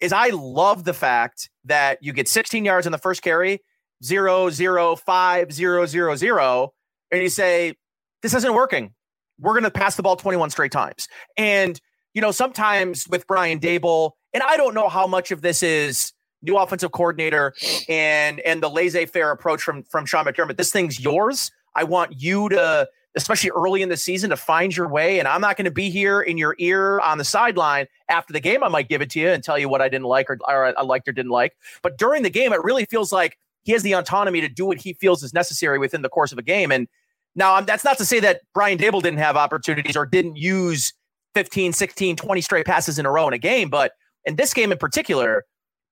[0.02, 3.62] is I love the fact that you get 16 yards in the first carry,
[4.04, 6.74] zero, zero, five, zero, zero, zero,
[7.12, 7.76] and you say,
[8.22, 8.94] this isn't working.
[9.40, 11.08] We're going to pass the ball 21 straight times.
[11.38, 11.80] And,
[12.14, 16.14] you know, sometimes with Brian Daboll, and I don't know how much of this is
[16.42, 17.54] new offensive coordinator
[17.90, 20.58] and and the laissez-faire approach from from Sean McDermott.
[20.58, 21.52] This thing's yours.
[21.76, 25.20] I want you to, especially early in the season, to find your way.
[25.20, 28.40] And I'm not going to be here in your ear on the sideline after the
[28.40, 28.64] game.
[28.64, 30.78] I might give it to you and tell you what I didn't like or, or
[30.78, 31.54] I liked or didn't like.
[31.82, 33.38] But during the game, it really feels like
[33.70, 36.40] he has the autonomy to do what he feels is necessary within the course of
[36.40, 36.72] a game.
[36.72, 36.88] And
[37.36, 40.92] now that's not to say that Brian Daboll didn't have opportunities or didn't use
[41.36, 43.70] 15, 16, 20 straight passes in a row in a game.
[43.70, 43.92] But
[44.26, 45.44] in this game in particular,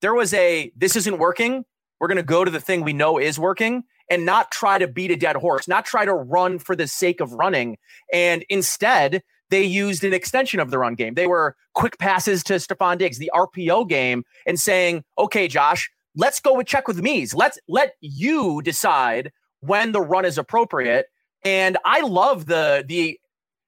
[0.02, 1.66] there was a this isn't working.
[2.00, 4.88] We're going to go to the thing we know is working and not try to
[4.88, 7.78] beat a dead horse, not try to run for the sake of running.
[8.12, 11.14] And instead, they used an extension of the run game.
[11.14, 16.42] They were quick passes to Stefon Diggs, the RPO game, and saying, okay, Josh, let's
[16.42, 17.34] go with check with me's.
[17.34, 21.08] Let's let you decide when the run is appropriate.
[21.46, 23.18] And I love the the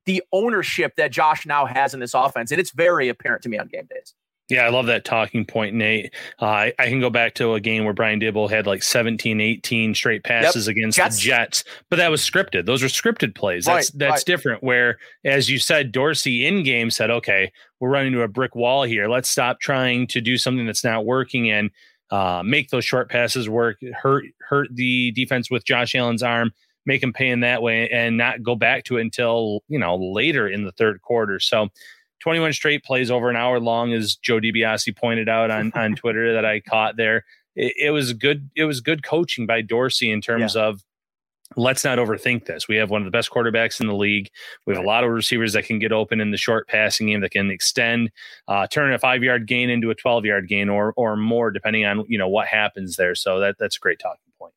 [0.05, 2.51] the ownership that Josh now has in this offense.
[2.51, 4.15] And it's very apparent to me on game days.
[4.49, 6.11] Yeah, I love that talking point, Nate.
[6.41, 9.39] Uh, I, I, can go back to a game where Brian Daboll had like 17,
[9.39, 10.75] 18 straight passes yep.
[10.75, 11.17] against Jets.
[11.17, 12.65] the Jets, but that was scripted.
[12.65, 13.65] Those are scripted plays.
[13.65, 14.25] That's right, that's right.
[14.25, 14.63] different.
[14.63, 18.81] Where, as you said, Dorsey in game said, "Okay, we're running to a brick wall
[18.81, 19.07] here.
[19.07, 21.69] Let's stop trying to do something that's not working and
[22.11, 23.77] uh, make those short passes work.
[23.93, 26.51] Hurt hurt the defense with Josh Allen's arm."
[26.85, 29.95] Make him pay in that way and not go back to it until you know
[29.95, 31.39] later in the third quarter.
[31.39, 31.69] So
[32.19, 36.33] 21 straight plays over an hour long, as Joe DiBiase pointed out on, on Twitter
[36.33, 37.25] that I caught there.
[37.55, 38.49] It, it, was good.
[38.55, 40.63] It was good coaching by Dorsey in terms yeah.
[40.63, 40.83] of
[41.55, 42.67] let's not overthink this.
[42.67, 44.29] We have one of the best quarterbacks in the league.
[44.65, 47.21] We have a lot of receivers that can get open in the short passing game
[47.21, 48.11] that can extend,
[48.47, 51.85] uh, turn a five yard gain into a 12 yard gain or, or more, depending
[51.85, 53.15] on, you know, what happens there.
[53.15, 54.53] So that that's a great talking point.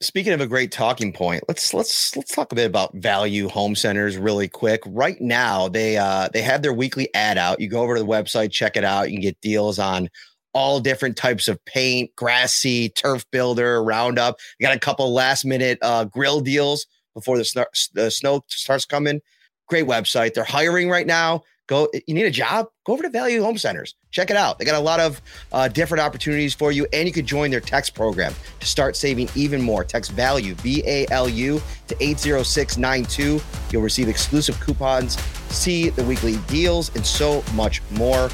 [0.00, 3.74] Speaking of a great talking point, let's let's let's talk a bit about value home
[3.74, 4.80] centers really quick.
[4.86, 7.60] Right now, they uh they have their weekly ad out.
[7.60, 9.10] You go over to the website, check it out.
[9.10, 10.08] You can get deals on
[10.54, 14.38] all different types of paint, grassy, turf builder, roundup.
[14.60, 17.62] Got a couple last minute uh, grill deals before the, sn-
[17.94, 19.20] the snow starts coming.
[19.68, 20.34] Great website.
[20.34, 21.42] They're hiring right now.
[21.66, 21.86] Go.
[22.06, 22.68] You need a job?
[22.86, 23.94] Go over to Value Home Centers.
[24.10, 24.58] Check it out.
[24.58, 25.20] They got a lot of
[25.52, 29.28] uh, different opportunities for you, and you could join their text program to start saving
[29.34, 29.84] even more.
[29.84, 33.38] Text Value V A L U to eight zero six nine two.
[33.70, 38.30] You'll receive exclusive coupons, see the weekly deals, and so much more.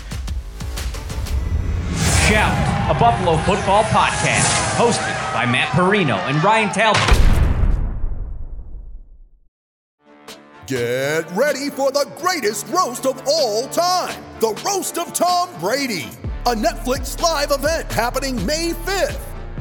[2.29, 7.03] Shout, a Buffalo football podcast hosted by Matt Parrino and Ryan Talbot.
[10.67, 16.09] Get ready for the greatest roast of all time the Roast of Tom Brady,
[16.47, 19.34] a Netflix live event happening May 5th.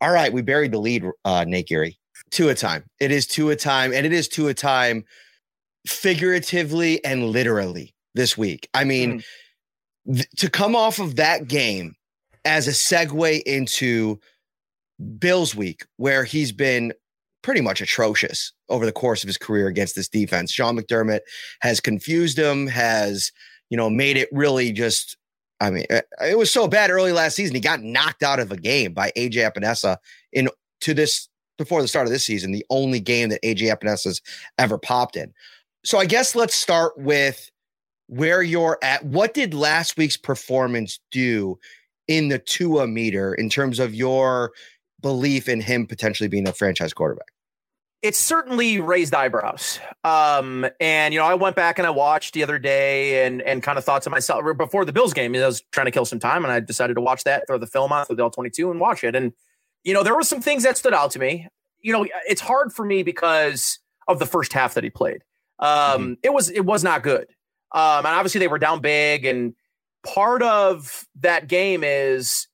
[0.00, 1.98] All right, we buried the lead, uh, Nate Geary.
[2.30, 2.84] Tua time.
[3.00, 5.04] It is Tua time, and it is Tua time
[5.86, 8.68] figuratively and literally this week.
[8.74, 9.22] I mean,
[10.08, 10.14] mm.
[10.14, 11.94] th- to come off of that game
[12.44, 14.20] as a segue into
[15.18, 16.92] Bills week, where he's been
[17.42, 20.52] pretty much atrocious over the course of his career against this defense.
[20.52, 21.20] Sean McDermott
[21.62, 23.32] has confused him, has,
[23.70, 25.16] you know, made it really just
[25.60, 27.54] I mean, uh, it was so bad early last season.
[27.54, 29.98] He got knocked out of a game by AJ Epenesa
[30.32, 30.48] in
[30.80, 34.22] to this before the start of this season, the only game that AJ Epenesa's
[34.58, 35.32] ever popped in.
[35.84, 37.50] So I guess let's start with
[38.06, 39.04] where you're at.
[39.04, 41.58] What did last week's performance do
[42.08, 44.52] in the Tua meter in terms of your
[45.00, 47.29] belief in him potentially being a franchise quarterback?
[48.02, 49.78] It's certainly raised eyebrows.
[50.04, 53.62] Um, and you know, I went back and I watched the other day and and
[53.62, 56.18] kind of thought to myself before the Bills game, I was trying to kill some
[56.18, 58.70] time and I decided to watch that, throw the film on, throw the all 22
[58.70, 59.14] and watch it.
[59.14, 59.32] And
[59.84, 61.48] you know, there were some things that stood out to me.
[61.80, 63.78] You know, it's hard for me because
[64.08, 65.22] of the first half that he played.
[65.58, 66.12] Um, mm-hmm.
[66.22, 67.26] it was it was not good.
[67.72, 69.54] Um, and obviously they were down big, and
[70.04, 72.48] part of that game is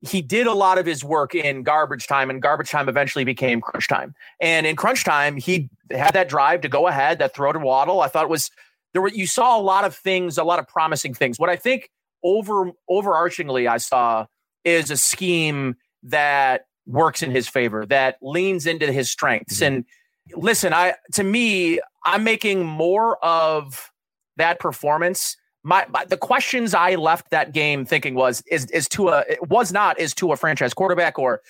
[0.00, 3.60] he did a lot of his work in garbage time, and garbage time eventually became
[3.60, 4.14] crunch time.
[4.40, 8.00] And in crunch time, he had that drive to go ahead, that throw to Waddle.
[8.00, 8.50] I thought it was
[8.92, 11.38] there were you saw a lot of things, a lot of promising things.
[11.38, 11.90] What I think
[12.22, 14.26] over overarchingly I saw
[14.64, 19.56] is a scheme that works in his favor, that leans into his strengths.
[19.56, 19.64] Mm-hmm.
[19.64, 19.84] And
[20.32, 23.90] listen, I to me, I'm making more of
[24.36, 29.24] that performance my, my, the questions I left that game thinking was is is Tua
[29.48, 31.40] was not is Tua franchise quarterback or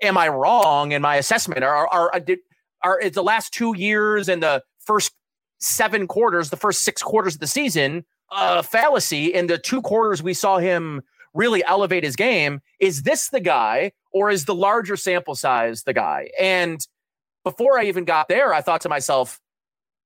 [0.00, 1.62] am I wrong in my assessment?
[1.62, 2.22] Are are are,
[2.82, 5.12] are is the last two years and the first
[5.60, 9.26] seven quarters, the first six quarters of the season, a fallacy?
[9.26, 11.02] In the two quarters we saw him
[11.34, 12.60] really elevate his game.
[12.78, 16.30] Is this the guy, or is the larger sample size the guy?
[16.38, 16.86] And
[17.44, 19.40] before I even got there, I thought to myself,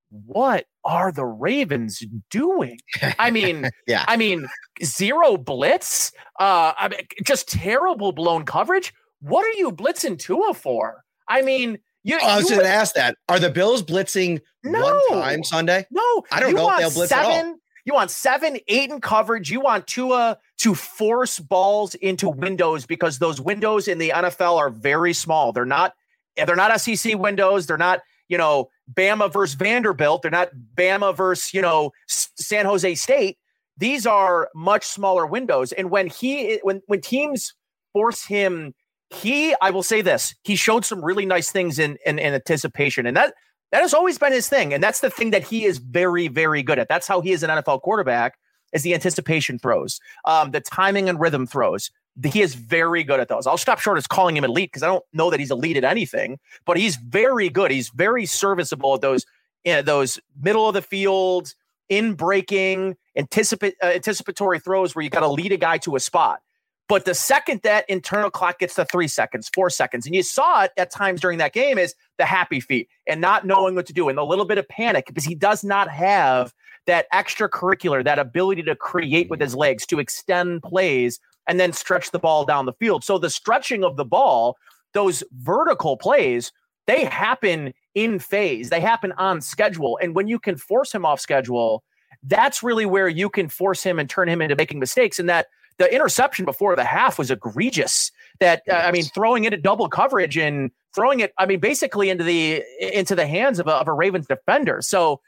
[0.09, 2.79] what are the Ravens doing?
[3.19, 4.47] I mean, yeah, I mean,
[4.83, 8.93] zero blitz, uh, I mean, just terrible blown coverage.
[9.19, 11.03] What are you blitzing Tua for?
[11.27, 13.17] I mean, you, oh, I was going to ask that.
[13.27, 15.85] Are the Bills blitzing no, one time Sunday?
[15.91, 17.55] No, I don't you know if they'll blitz seven, at all.
[17.85, 19.49] You want seven, eight in coverage.
[19.49, 24.69] You want Tua to force balls into windows because those windows in the NFL are
[24.69, 25.51] very small.
[25.51, 25.93] They're not.
[26.37, 27.65] They're not SEC windows.
[27.65, 30.21] They're not you know, Bama versus Vanderbilt.
[30.21, 33.37] They're not Bama versus, you know, San Jose State.
[33.77, 35.71] These are much smaller windows.
[35.71, 37.53] And when he when when teams
[37.93, 38.73] force him,
[39.09, 43.05] he I will say this, he showed some really nice things in in, in anticipation.
[43.05, 43.33] And that
[43.71, 44.73] that has always been his thing.
[44.73, 46.87] And that's the thing that he is very, very good at.
[46.87, 48.37] That's how he is an NFL quarterback
[48.73, 51.91] is the anticipation throws, um, the timing and rhythm throws,
[52.23, 53.45] he is very good at those.
[53.45, 55.83] I'll stop short of calling him elite because I don't know that he's elite at
[55.83, 57.71] anything, but he's very good.
[57.71, 59.25] He's very serviceable at those
[59.63, 61.53] you know, those middle of the field
[61.89, 65.99] in breaking anticipate uh, anticipatory throws where you got to lead a guy to a
[65.99, 66.39] spot.
[66.87, 70.63] But the second that internal clock gets to three seconds, four seconds, and you saw
[70.63, 73.93] it at times during that game, is the happy feet and not knowing what to
[73.93, 76.53] do and a little bit of panic because he does not have
[76.85, 82.11] that extracurricular, that ability to create with his legs, to extend plays and then stretch
[82.11, 83.03] the ball down the field.
[83.03, 84.57] So the stretching of the ball,
[84.93, 86.51] those vertical plays,
[86.85, 89.97] they happen in phase, they happen on schedule.
[90.01, 91.83] And when you can force him off schedule,
[92.23, 95.19] that's really where you can force him and turn him into making mistakes.
[95.19, 98.11] And that the interception before the half was egregious.
[98.39, 102.09] That uh, I mean, throwing it at double coverage and throwing it, I mean, basically
[102.09, 104.81] into the into the hands of a, of a Ravens defender.
[104.81, 105.21] So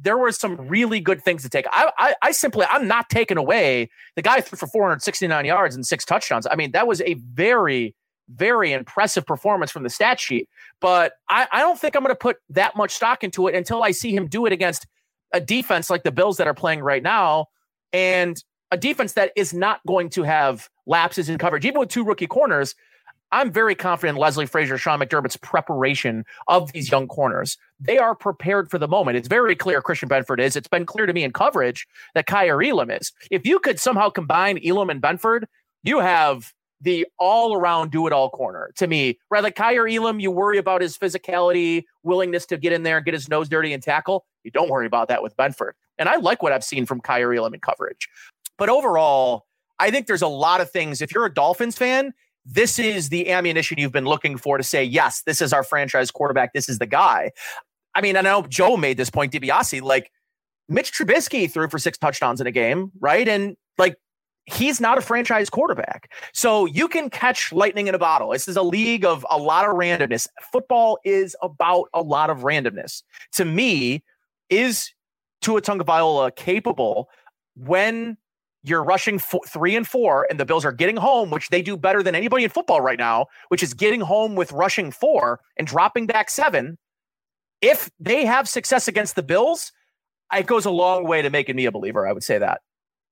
[0.00, 1.66] there were some really good things to take.
[1.72, 5.84] I, I, I simply, I'm not taking away the guy threw for 469 yards and
[5.84, 6.46] six touchdowns.
[6.48, 7.94] I mean, that was a very,
[8.28, 10.48] very impressive performance from the stat sheet.
[10.80, 13.82] But I, I don't think I'm going to put that much stock into it until
[13.82, 14.86] I see him do it against
[15.32, 17.46] a defense like the Bills that are playing right now,
[17.92, 22.04] and a defense that is not going to have lapses in coverage, even with two
[22.04, 22.74] rookie corners.
[23.30, 27.58] I'm very confident in Leslie Frazier, Sean McDermott's preparation of these young corners.
[27.78, 29.16] They are prepared for the moment.
[29.16, 30.56] It's very clear Christian Benford is.
[30.56, 33.12] It's been clear to me in coverage that Kaiir Elam is.
[33.30, 35.44] If you could somehow combine Elam and Benford,
[35.82, 39.18] you have the all around do it all corner to me.
[39.30, 43.14] Rather, Kaiir Elam, you worry about his physicality, willingness to get in there and get
[43.14, 44.24] his nose dirty and tackle.
[44.44, 45.72] You don't worry about that with Benford.
[45.98, 48.08] And I like what I've seen from Kaiir Elam in coverage.
[48.56, 49.46] But overall,
[49.78, 51.02] I think there's a lot of things.
[51.02, 52.12] If you're a Dolphins fan,
[52.50, 56.10] this is the ammunition you've been looking for to say, yes, this is our franchise
[56.10, 56.54] quarterback.
[56.54, 57.30] This is the guy.
[57.94, 60.10] I mean, I know Joe made this point, DiBiase, like
[60.68, 63.28] Mitch Trubisky threw for six touchdowns in a game, right?
[63.28, 63.96] And like
[64.46, 66.10] he's not a franchise quarterback.
[66.32, 68.30] So you can catch lightning in a bottle.
[68.30, 70.26] This is a league of a lot of randomness.
[70.50, 73.02] Football is about a lot of randomness.
[73.32, 74.02] To me,
[74.48, 74.92] is
[75.42, 77.10] Tua Tagovailoa capable
[77.56, 78.16] when
[78.68, 81.76] you're rushing four, three and four, and the Bills are getting home, which they do
[81.76, 85.66] better than anybody in football right now, which is getting home with rushing four and
[85.66, 86.78] dropping back seven.
[87.60, 89.72] If they have success against the Bills,
[90.32, 92.06] it goes a long way to making me a believer.
[92.06, 92.60] I would say that.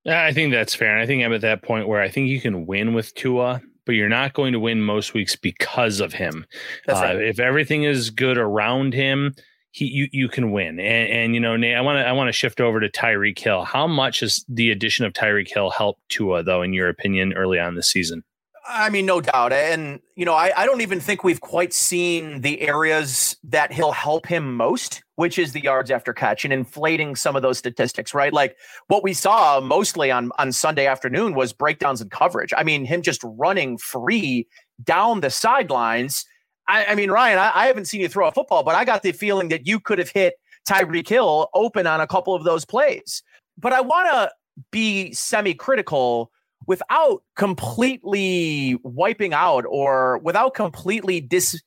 [0.05, 0.93] Yeah, I think that's fair.
[0.93, 3.61] And I think I'm at that point where I think you can win with Tua,
[3.85, 6.47] but you're not going to win most weeks because of him.
[6.89, 7.17] Uh.
[7.19, 9.35] If everything is good around him,
[9.77, 10.81] he you you can win.
[10.81, 13.39] And, and you know, Nate, I want to I want to shift over to Tyreek
[13.39, 13.65] Hill.
[13.65, 17.61] How much has the addition of Tyreek Hill helped Tua, though, in your opinion, early
[17.61, 18.25] on this season?
[18.69, 19.53] I mean, no doubt.
[19.53, 23.93] And, you know, I, I don't even think we've quite seen the areas that he'll
[23.93, 28.13] help him most, which is the yards after catch and inflating some of those statistics,
[28.13, 28.33] right?
[28.33, 28.57] Like
[28.89, 32.53] what we saw mostly on, on Sunday afternoon was breakdowns in coverage.
[32.57, 34.49] I mean, him just running free
[34.83, 36.25] down the sidelines
[36.69, 39.03] I, I mean, Ryan, I, I, haven't seen you throw a football, but I got
[39.03, 40.35] the feeling that you could have hit
[40.69, 43.23] Tyreek Hill open on a couple of those plays.
[43.59, 44.31] But I want to
[44.71, 46.31] be semi critical
[46.67, 51.61] without completely wiping out or without completely dis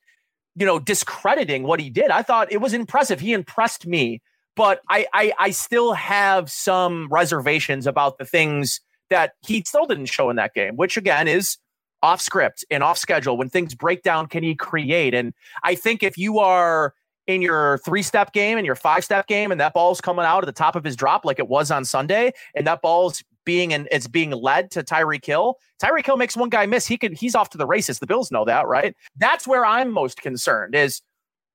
[0.55, 4.21] you know discrediting what he did i thought it was impressive he impressed me
[4.55, 10.07] but I, I i still have some reservations about the things that he still didn't
[10.07, 11.57] show in that game which again is
[12.01, 15.33] off script and off schedule when things break down can he create and
[15.63, 16.93] i think if you are
[17.27, 20.43] in your three step game and your five step game and that ball's coming out
[20.43, 23.73] at the top of his drop like it was on sunday and that ball's being
[23.73, 25.57] and it's being led to Tyreek Hill.
[25.81, 26.85] Tyreek Hill makes one guy miss.
[26.85, 27.97] He could he's off to the races.
[27.97, 28.95] The Bills know that, right?
[29.17, 31.01] That's where I'm most concerned is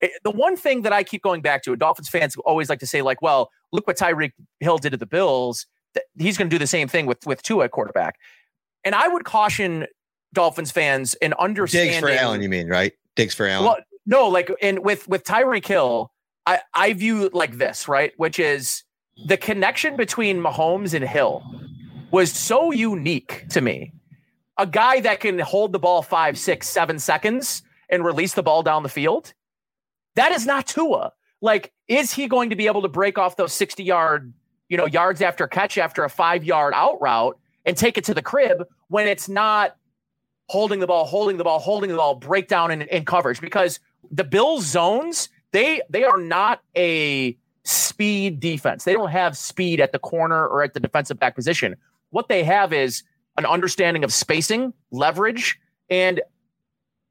[0.02, 1.76] eh, the one thing that I keep going back to.
[1.76, 5.06] Dolphins fans always like to say, like, well, look what Tyreek Hill did to the
[5.06, 5.66] Bills.
[6.18, 8.16] He's going to do the same thing with with Tua quarterback.
[8.82, 9.86] And I would caution
[10.34, 11.92] Dolphins fans in understanding.
[11.92, 12.92] Diggs for Allen, you mean, right?
[13.16, 13.66] Diggs for Allen.
[13.66, 13.76] Well,
[14.06, 16.12] no, like, and with with Tyreek Hill,
[16.46, 18.12] I I view it like this, right?
[18.16, 18.84] Which is
[19.26, 21.42] the connection between Mahomes and Hill
[22.10, 23.92] was so unique to me.
[24.58, 28.62] A guy that can hold the ball five, six, seven seconds and release the ball
[28.62, 29.32] down the field.
[30.14, 31.12] That is not Tua.
[31.40, 34.32] Like, is he going to be able to break off those 60 yard,
[34.68, 38.14] you know, yards after catch after a five yard out route and take it to
[38.14, 39.76] the crib when it's not
[40.48, 43.80] holding the ball, holding the ball, holding the ball, breakdown in, in coverage because
[44.10, 48.84] the Bills zones, they they are not a speed defense.
[48.84, 51.76] They don't have speed at the corner or at the defensive back position.
[52.10, 53.02] What they have is
[53.36, 55.58] an understanding of spacing, leverage,
[55.90, 56.20] and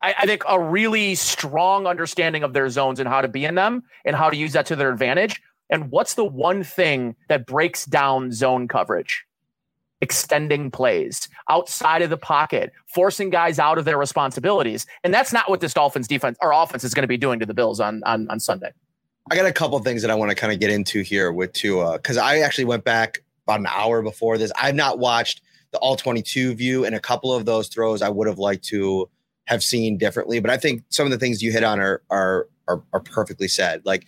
[0.01, 3.55] I, I think a really strong understanding of their zones and how to be in
[3.55, 5.41] them and how to use that to their advantage.
[5.69, 9.25] And what's the one thing that breaks down zone coverage?
[10.01, 14.85] Extending plays outside of the pocket, forcing guys out of their responsibilities.
[15.03, 17.45] And that's not what this Dolphins defense or offense is going to be doing to
[17.45, 18.71] the Bills on on, on Sunday.
[19.31, 21.53] I got a couple things that I want to kind of get into here with
[21.53, 24.51] Tua uh, because I actually went back about an hour before this.
[24.61, 25.41] I've not watched
[25.71, 29.09] the all 22 view, and a couple of those throws I would have liked to
[29.45, 30.39] have seen differently.
[30.39, 33.47] But I think some of the things you hit on are are are, are perfectly
[33.47, 33.81] said.
[33.85, 34.05] Like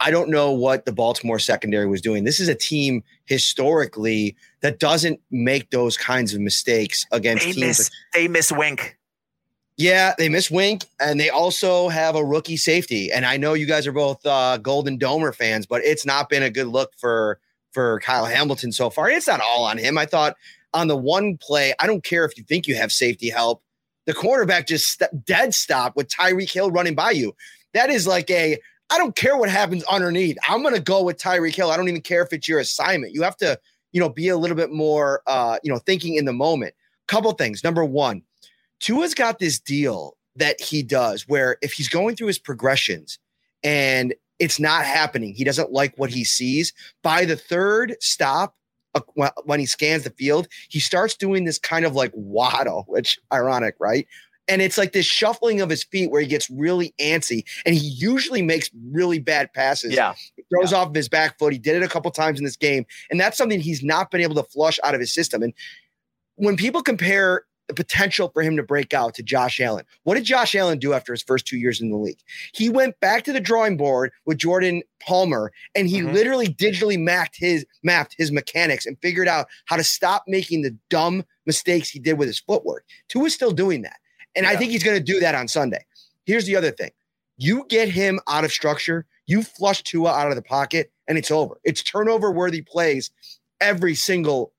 [0.00, 2.24] I don't know what the Baltimore secondary was doing.
[2.24, 7.66] This is a team historically that doesn't make those kinds of mistakes against they teams.
[7.66, 8.96] Miss, they miss Wink.
[9.76, 13.12] Yeah, they miss Wink, and they also have a rookie safety.
[13.12, 16.42] And I know you guys are both uh, Golden Domer fans, but it's not been
[16.42, 17.38] a good look for
[17.70, 19.08] for Kyle Hamilton so far.
[19.08, 19.96] It's not all on him.
[19.96, 20.36] I thought
[20.74, 23.62] on the one play, I don't care if you think you have safety help.
[24.06, 27.36] The quarterback just st- dead stop with Tyreek Hill running by you.
[27.74, 28.58] That is like a
[28.90, 30.38] I don't care what happens underneath.
[30.48, 31.70] I'm going to go with Tyreek Hill.
[31.70, 33.12] I don't even care if it's your assignment.
[33.12, 33.58] You have to,
[33.92, 36.74] you know, be a little bit more, uh, you know, thinking in the moment.
[37.06, 37.64] Couple things.
[37.64, 38.22] Number one,
[38.80, 43.18] Tua's got this deal that he does where if he's going through his progressions
[43.62, 46.72] and it's not happening, he doesn't like what he sees.
[47.02, 48.54] By the third stop,
[48.94, 53.18] uh, when he scans the field, he starts doing this kind of like waddle, which
[53.32, 54.06] ironic, right?
[54.48, 57.86] And it's like this shuffling of his feet where he gets really antsy and he
[57.86, 59.94] usually makes really bad passes.
[59.94, 60.14] Yeah.
[60.36, 60.78] He throws yeah.
[60.78, 61.52] off of his back foot.
[61.52, 62.86] He did it a couple times in this game.
[63.10, 65.42] And that's something he's not been able to flush out of his system.
[65.42, 65.52] And
[66.36, 70.24] when people compare the potential for him to break out to Josh Allen, what did
[70.24, 72.20] Josh Allen do after his first two years in the league?
[72.54, 76.14] He went back to the drawing board with Jordan Palmer and he mm-hmm.
[76.14, 80.74] literally digitally mapped his mapped his mechanics and figured out how to stop making the
[80.88, 82.86] dumb mistakes he did with his footwork.
[83.08, 83.98] Tua is still doing that.
[84.36, 84.50] And yeah.
[84.50, 85.84] I think he's going to do that on Sunday.
[86.24, 86.90] Here's the other thing
[87.36, 91.30] you get him out of structure, you flush Tua out of the pocket, and it's
[91.30, 91.58] over.
[91.64, 93.10] It's turnover worthy plays
[93.60, 94.52] every single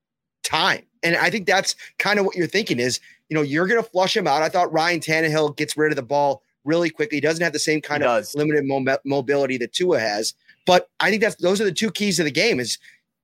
[0.43, 0.83] time.
[1.03, 2.99] And I think that's kind of what you're thinking is,
[3.29, 4.41] you know, you're going to flush him out.
[4.41, 7.17] I thought Ryan Tannehill gets rid of the ball really quickly.
[7.17, 8.35] He doesn't have the same kind He of does.
[8.35, 10.33] limited mo- mobility that Tua has.
[10.65, 12.77] But I think that's those are the two keys of the game is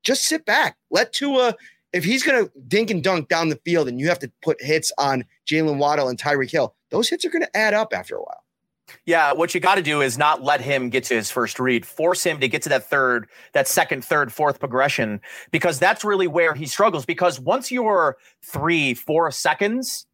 [0.04, 0.78] just sit back.
[0.90, 1.56] Let Tua,
[1.96, 4.62] if he's going to dink and dunk down the field and you have to put
[4.62, 8.18] hits on Jalen Waddle and Tyreek Hill, those hits are going to add up after
[8.18, 8.44] a while.
[9.06, 11.86] Yeah, what you got to do is not let him get to his first read.
[11.86, 15.22] Force him to get to that third, that second, third, fourth progression,
[15.52, 17.06] because that's really where he struggles.
[17.06, 20.06] Because once you're three, four seconds,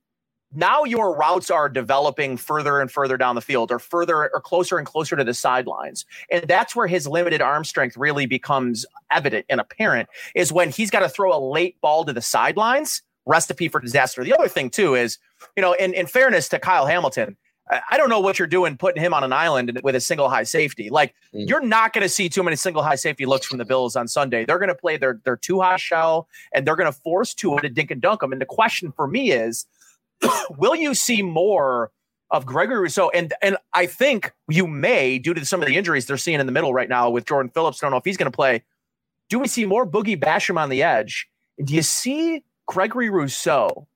[0.53, 4.77] now your routes are developing further and further down the field or further or closer
[4.77, 6.05] and closer to the sidelines.
[6.29, 10.89] And that's where his limited arm strength really becomes evident and apparent is when he's
[10.89, 13.01] got to throw a late ball to the sidelines.
[13.25, 14.23] Recipe for disaster.
[14.23, 15.19] The other thing, too, is,
[15.55, 17.37] you know, in, in fairness to Kyle Hamilton,
[17.89, 20.43] I don't know what you're doing putting him on an island with a single high
[20.43, 20.89] safety.
[20.89, 21.47] Like Mm.
[21.47, 24.09] you're not going to see too many single high safety looks from the Bills on
[24.09, 24.43] Sunday.
[24.43, 27.61] They're going to play their their two high shell and they're going to force Tua
[27.61, 28.33] to dink and dunk them.
[28.33, 29.65] And the question for me is,
[30.57, 31.91] will you see more
[32.29, 33.09] of Gregory Rousseau?
[33.09, 36.45] And and I think you may due to some of the injuries they're seeing in
[36.45, 37.79] the middle right now with Jordan Phillips.
[37.79, 38.63] Don't know if he's going to play.
[39.29, 41.27] Do we see more Boogie Basham on the edge?
[41.57, 43.87] And do you see Gregory Rousseau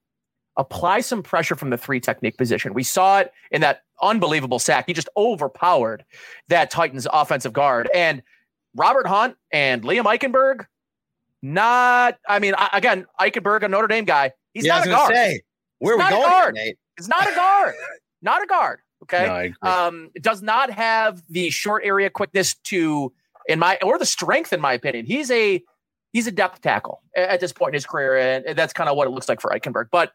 [0.56, 2.72] apply some pressure from the three technique position?
[2.74, 4.84] We saw it in that unbelievable sack.
[4.86, 6.04] He just overpowered
[6.48, 7.88] that Titans offensive guard.
[7.94, 8.22] And
[8.74, 10.66] Robert Hunt and Liam Eichenberg,
[11.42, 15.14] not, I mean, again, Eichenberg, a Notre Dame guy, he's Yeah, not a guard.
[15.14, 15.40] say,
[15.78, 16.56] where are we Not a going, guard.
[16.56, 16.78] here, Nate?
[16.96, 17.74] He's not a guard.
[18.22, 18.80] not a guard.
[19.02, 19.26] Okay.
[19.26, 19.56] No, I agree.
[19.62, 23.12] um, does not have the short area quickness to,
[23.48, 25.04] in my, or the strength, in my opinion.
[25.04, 25.62] He's a,
[26.12, 28.16] he's a depth tackle at this point in his career.
[28.16, 29.88] And that's kind of what it looks like for Eichenberg.
[29.92, 30.12] But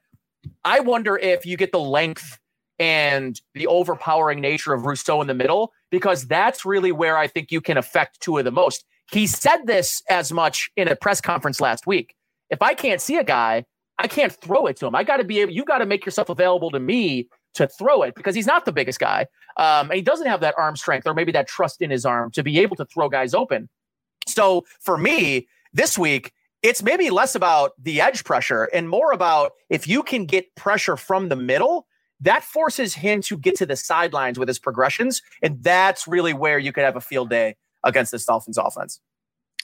[0.65, 2.39] I wonder if you get the length
[2.79, 7.51] and the overpowering nature of Rousseau in the middle, because that's really where I think
[7.51, 8.83] you can affect two of the most.
[9.11, 12.15] He said this as much in a press conference last week.
[12.49, 13.65] If I can't see a guy,
[14.01, 14.95] I can't throw it to him.
[14.95, 18.01] I got to be able, you got to make yourself available to me to throw
[18.01, 19.27] it because he's not the biggest guy.
[19.57, 22.31] Um, and he doesn't have that arm strength or maybe that trust in his arm
[22.31, 23.69] to be able to throw guys open.
[24.27, 26.31] So for me, this week,
[26.63, 30.97] it's maybe less about the edge pressure and more about if you can get pressure
[30.97, 31.87] from the middle,
[32.21, 35.21] that forces him to get to the sidelines with his progressions.
[35.41, 38.99] And that's really where you could have a field day against this Dolphins offense.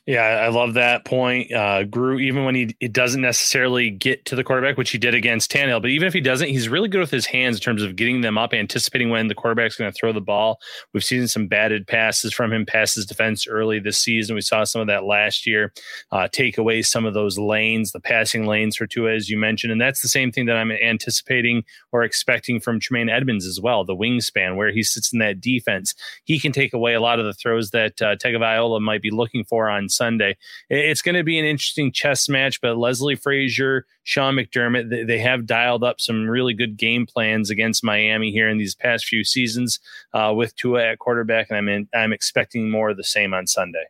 [0.07, 1.51] Yeah, I love that point.
[1.51, 5.51] Uh, Grew, even when he doesn't necessarily get to the quarterback, which he did against
[5.51, 7.97] Tannehill, but even if he doesn't, he's really good with his hands in terms of
[7.97, 10.61] getting them up, anticipating when the quarterback's going to throw the ball.
[10.93, 14.35] We've seen some batted passes from him, passes defense early this season.
[14.35, 15.73] We saw some of that last year.
[16.13, 19.73] Uh, take away some of those lanes, the passing lanes for Tua, as you mentioned,
[19.73, 23.83] and that's the same thing that I'm anticipating or expecting from Tremaine Edmunds as well.
[23.83, 25.93] The wingspan, where he sits in that defense,
[26.23, 29.43] he can take away a lot of the throws that uh, Tagovailoa might be looking
[29.43, 30.37] for on Sunday.
[30.69, 35.45] It's going to be an interesting chess match, but Leslie Frazier, Sean McDermott, they, have
[35.45, 39.79] dialed up some really good game plans against Miami here in these past few seasons
[40.13, 43.47] uh, with Tua at quarterback, and I'm in, I'm expecting more of the same on
[43.47, 43.85] Sunday.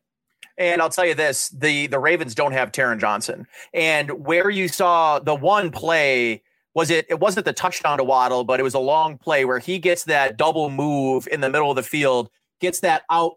[0.57, 4.67] And I'll tell you this: the the Ravens don't have Taron Johnson, and where you
[4.67, 6.41] saw the one play
[6.77, 7.07] was it?
[7.09, 10.03] It wasn't the touchdown to Waddle, but it was a long play where he gets
[10.03, 12.29] that double move in the middle of the field,
[12.61, 13.33] gets that out,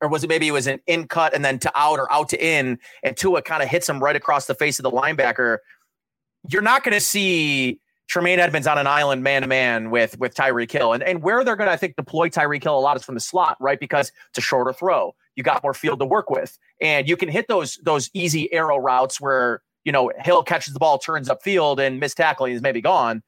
[0.00, 2.28] or was it maybe it was an in cut and then to out or out
[2.30, 5.58] to in, and Tua kind of hits him right across the face of the linebacker.
[6.48, 10.34] You're not going to see Tremaine Edmunds on an island man to man with with
[10.34, 10.92] Tyreek Hill.
[10.92, 13.14] And, and where they're going to, I think, deploy Tyreek Hill a lot is from
[13.14, 13.80] the slot, right?
[13.80, 15.14] Because it's a shorter throw.
[15.36, 16.58] You got more field to work with.
[16.80, 20.80] And you can hit those those easy arrow routes where, you know, Hill catches the
[20.80, 23.22] ball, turns upfield, and missed tackling is maybe gone.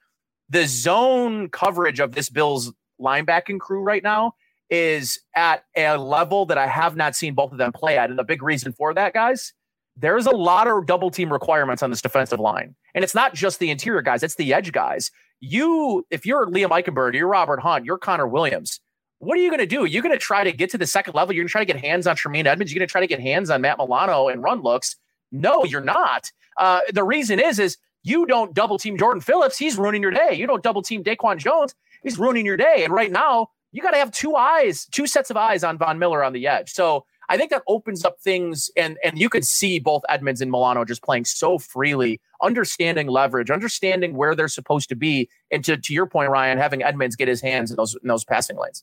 [0.50, 4.34] The zone coverage of this Bills linebacking crew right now
[4.70, 8.10] is at a level that I have not seen both of them play at.
[8.10, 9.52] And the big reason for that, guys,
[9.96, 12.74] there's a lot of double team requirements on this defensive line.
[12.94, 15.10] And it's not just the interior guys, it's the edge guys.
[15.40, 18.80] You, if you're Liam Eichenberg, you're Robert Hunt, you're Connor Williams,
[19.18, 19.84] what are you going to do?
[19.86, 21.34] You're going to try to get to the second level.
[21.34, 22.72] You're going to try to get hands on Tremaine Edmunds.
[22.72, 24.96] You're going to try to get hands on Matt Milano and run looks.
[25.32, 26.30] No, you're not.
[26.58, 29.58] Uh, the reason is, is you don't double team Jordan Phillips.
[29.58, 30.34] He's ruining your day.
[30.34, 31.74] You don't double team Daquan Jones.
[32.02, 32.82] He's ruining your day.
[32.84, 35.98] And right now, you got to have two eyes, two sets of eyes on Von
[35.98, 36.72] Miller on the edge.
[36.72, 40.50] So I think that opens up things, and and you could see both Edmunds and
[40.50, 45.76] Milano just playing so freely, understanding leverage, understanding where they're supposed to be, and to
[45.76, 48.82] to your point, Ryan, having Edmunds get his hands in those in those passing lanes.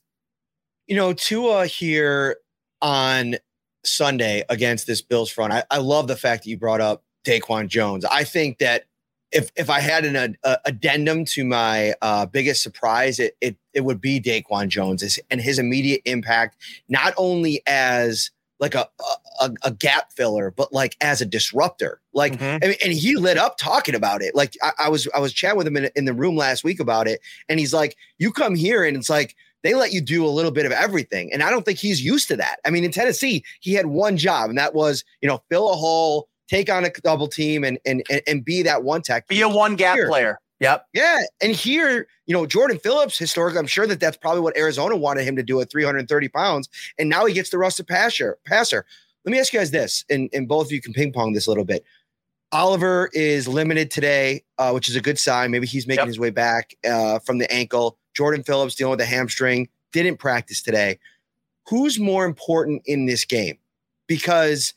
[0.86, 2.36] You know, Tua here
[2.80, 3.34] on
[3.84, 5.52] Sunday against this Bills front.
[5.52, 8.04] I, I love the fact that you brought up Daquan Jones.
[8.04, 8.84] I think that
[9.32, 13.82] if if I had an a, addendum to my uh, biggest surprise, it, it it
[13.82, 16.56] would be Daquan Jones and his immediate impact,
[16.88, 18.88] not only as like a
[19.40, 22.00] a, a gap filler, but like as a disruptor.
[22.12, 22.62] Like, mm-hmm.
[22.62, 24.34] and, and, he lit up talking about it.
[24.34, 26.80] Like I, I was I was chatting with him in, in the room last week
[26.80, 30.26] about it, and he's like, "You come here, and it's like." They let you do
[30.26, 31.32] a little bit of everything.
[31.32, 32.56] And I don't think he's used to that.
[32.66, 35.74] I mean, in Tennessee, he had one job, and that was, you know, fill a
[35.74, 39.26] hole, take on a double team and and and, be that one tech.
[39.28, 40.08] Be a one gap here.
[40.08, 40.38] player.
[40.60, 40.86] Yep.
[40.94, 41.20] Yeah.
[41.42, 45.24] And here, you know, Jordan Phillips, historically, I'm sure that that's probably what Arizona wanted
[45.24, 46.68] him to do at 330 pounds.
[46.98, 48.38] And now he gets the rusted passer.
[48.46, 48.86] passer.
[49.24, 51.46] Let me ask you guys this, and, and both of you can ping pong this
[51.46, 51.84] a little bit.
[52.52, 55.50] Oliver is limited today, uh, which is a good sign.
[55.50, 56.08] Maybe he's making yep.
[56.08, 57.98] his way back uh, from the ankle.
[58.14, 60.98] Jordan Phillips dealing with the hamstring, didn't practice today.
[61.68, 63.58] Who's more important in this game?
[64.06, 64.72] Because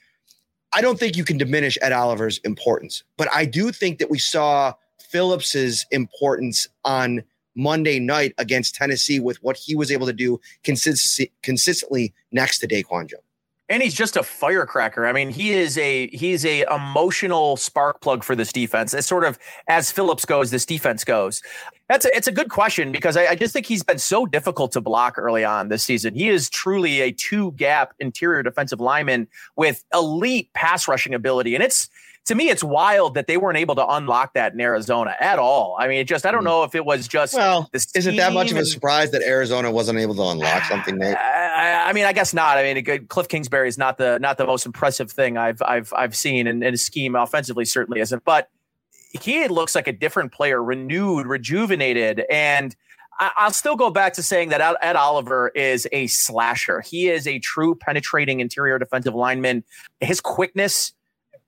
[0.73, 4.19] I don't think you can diminish Ed Oliver's importance, but I do think that we
[4.19, 7.23] saw Phillips's importance on
[7.55, 12.67] Monday night against Tennessee with what he was able to do consist- consistently next to
[12.67, 13.23] Daquan Jones
[13.69, 15.05] and he's just a firecracker.
[15.05, 18.93] I mean, he is a he's a emotional spark plug for this defense.
[18.93, 19.37] It's sort of
[19.67, 21.41] as Phillips goes, this defense goes.
[21.89, 24.71] That's a, it's a good question because I, I just think he's been so difficult
[24.73, 26.13] to block early on this season.
[26.15, 31.63] He is truly a two gap interior defensive lineman with elite pass rushing ability, and
[31.63, 31.89] it's
[32.27, 35.77] to me, it's wild that they weren't able to unlock that in Arizona at all.
[35.79, 36.47] I mean, it just I don't hmm.
[36.47, 37.69] know if it was just well.
[37.73, 40.97] Is it that much of a surprise that Arizona wasn't able to unlock something?
[40.97, 41.15] Nate?
[41.57, 42.57] I, I mean, I guess not.
[42.57, 46.15] I mean, Cliff Kingsbury is not the not the most impressive thing I've I've I've
[46.15, 48.25] seen, and, and his scheme offensively certainly isn't.
[48.25, 48.49] But
[49.21, 52.75] he looks like a different player, renewed, rejuvenated, and.
[53.19, 56.81] I'll still go back to saying that Ed Oliver is a slasher.
[56.81, 59.63] He is a true penetrating interior defensive lineman.
[59.99, 60.93] His quickness,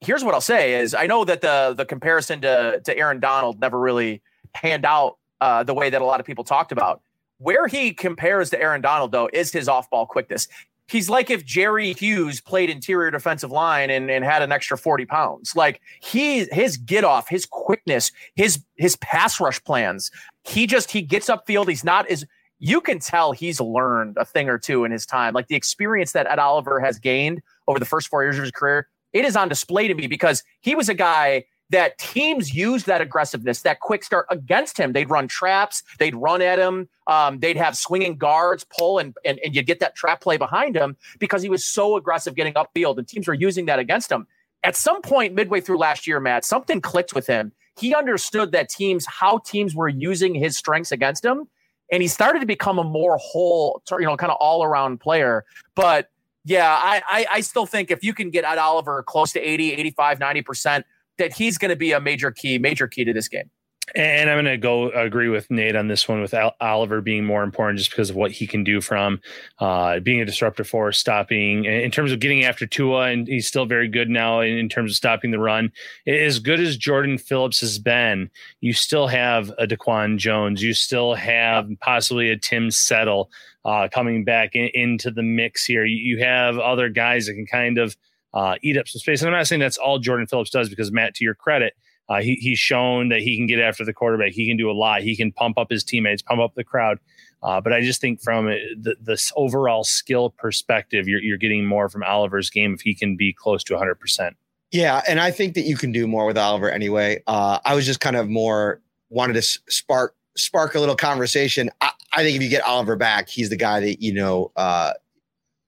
[0.02, 3.60] here's what I'll say is I know that the the comparison to to Aaron Donald
[3.60, 4.22] never really
[4.54, 7.02] panned out uh, the way that a lot of people talked about.
[7.38, 10.47] Where he compares to Aaron Donald though is his off ball quickness.
[10.88, 15.06] He's like if Jerry Hughes played interior defensive line and, and had an extra 40
[15.06, 15.56] pounds.
[15.56, 20.12] Like he his get off, his quickness, his his pass rush plans.
[20.43, 21.68] He just he gets upfield.
[21.68, 22.26] He's not as
[22.62, 25.34] you can tell he's learned a thing or two in his time.
[25.34, 28.52] Like the experience that Ed Oliver has gained over the first four years of his
[28.52, 32.88] career it is on display to me because he was a guy that teams used
[32.88, 34.93] that aggressiveness, that quick start against him.
[34.93, 39.39] They'd run traps, they'd run at him, um, they'd have swinging guards pull, and, and,
[39.43, 42.97] and you'd get that trap play behind him because he was so aggressive getting upfield,
[42.97, 44.26] and teams were using that against him.
[44.64, 47.51] At some point midway through last year, Matt, something clicked with him.
[47.78, 51.47] He understood that teams, how teams were using his strengths against him,
[51.91, 55.45] and he started to become a more whole, you know, kind of all around player.
[55.76, 56.10] But
[56.50, 59.74] yeah, I, I, I still think if you can get Ed Oliver close to 80,
[59.74, 60.84] 85, 90%,
[61.20, 63.52] that he's going to be a major key, major key to this game.
[63.96, 67.26] And I'm going to go agree with Nate on this one with Al- Oliver being
[67.26, 69.22] more important just because of what he can do from
[69.60, 73.66] uh, being a disruptor force, stopping in terms of getting after Tua, and he's still
[73.66, 75.72] very good now in, in, terms of stopping the run.
[76.08, 78.30] As good as Jordan Phillips has been,
[78.62, 83.30] you still have a Daquan Jones, you still have possibly a Tim Settle
[83.66, 85.86] uh, coming back in, into the mix here.
[85.86, 87.96] You, you, have other guys that can kind of
[88.34, 89.22] uh, eat up some space.
[89.22, 91.74] And I'm not saying that's all Jordan Phillips does because, Matt, to your credit,
[92.10, 94.32] uh, he, he's shown that he can get after the quarterback.
[94.32, 95.03] He can do a lot.
[95.03, 96.99] He can pump up his teammates, pump up the crowd.
[97.41, 101.88] Uh, but I just think from the this overall skill perspective, you're, you're getting more
[101.88, 104.32] from Oliver's game if he can be close to 100%.
[104.72, 107.24] Yeah, and I think that you can do more with Oliver anyway.
[107.28, 111.70] Uh, I was just kind of more wanted to spark spark a little conversation.
[111.82, 114.51] I, I think if you get Oliver back, he's the guy that you know.
[114.55, 114.93] Uh,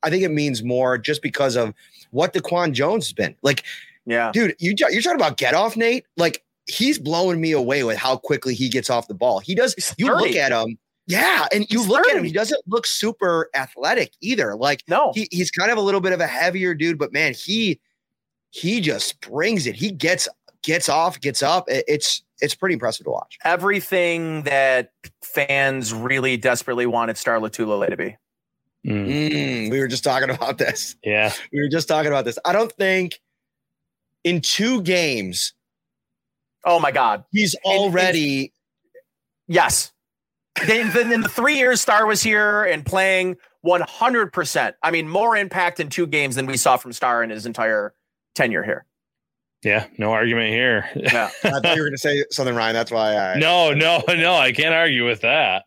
[0.03, 1.73] I think it means more just because of
[2.09, 3.63] what Daquan Jones has been like.
[4.11, 6.05] Yeah, dude, you you're talking about get off, Nate.
[6.17, 9.39] Like he's blowing me away with how quickly he gets off the ball.
[9.39, 9.95] He does.
[9.97, 10.77] You look at him.
[11.07, 12.11] Yeah, and you he's look 30.
[12.11, 12.23] at him.
[12.23, 14.55] He doesn't look super athletic either.
[14.55, 17.33] Like no, he, he's kind of a little bit of a heavier dude, but man,
[17.33, 17.79] he
[18.51, 19.75] he just brings it.
[19.75, 20.27] He gets
[20.63, 21.65] gets off, gets up.
[21.67, 23.37] It's it's pretty impressive to watch.
[23.43, 24.91] Everything that
[25.23, 28.17] fans really desperately wanted Star Lotulelei to be.
[28.85, 29.07] Mm.
[29.07, 30.95] Mm, we were just talking about this.
[31.03, 32.37] Yeah, we were just talking about this.
[32.45, 33.19] I don't think
[34.23, 35.53] in two games.
[36.65, 38.39] Oh my God, he's already.
[38.39, 38.49] In, in,
[39.47, 39.91] yes,
[40.65, 44.73] then, then in the three years Star was here and playing 100%.
[44.83, 47.93] I mean, more impact in two games than we saw from Star in his entire
[48.35, 48.85] tenure here.
[49.63, 50.89] Yeah, no argument here.
[50.95, 52.73] Yeah, I thought you were going to say something, Ryan.
[52.73, 53.37] That's why I.
[53.37, 54.33] No, no, no.
[54.33, 55.65] I can't argue with that.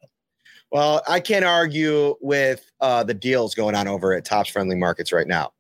[0.73, 5.13] Well, I can't argue with uh, the deals going on over at Tops Friendly Markets
[5.13, 5.53] right now.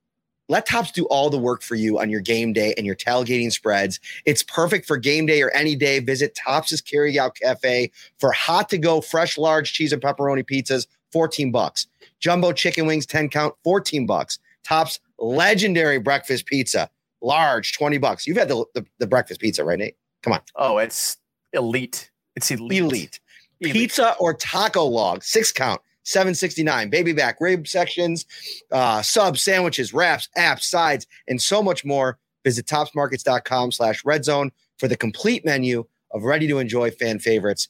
[0.48, 3.50] Let Tops do all the work for you on your game day and your tailgating
[3.50, 3.98] spreads.
[4.26, 6.00] It's perfect for game day or any day.
[6.00, 11.50] Visit Tops's Carryout Cafe for hot to go, fresh, large cheese and pepperoni pizzas, 14
[11.50, 11.86] bucks.
[12.20, 14.38] Jumbo chicken wings, 10 count, 14 bucks.
[14.64, 16.90] Tops legendary breakfast pizza,
[17.22, 18.26] large, 20 bucks.
[18.26, 19.96] You've had the, the, the breakfast pizza, right, Nate?
[20.22, 20.40] Come on.
[20.56, 21.18] Oh, it's
[21.52, 22.10] elite.
[22.36, 22.82] It's elite.
[22.82, 23.20] Elite.
[23.72, 26.90] Pizza or taco log, six count, 769.
[26.90, 28.26] Baby back rib sections,
[28.70, 32.18] uh, subs, sandwiches, wraps, apps, sides, and so much more.
[32.44, 37.68] Visit topsmarkets.com slash red zone for the complete menu of ready to enjoy fan favorites.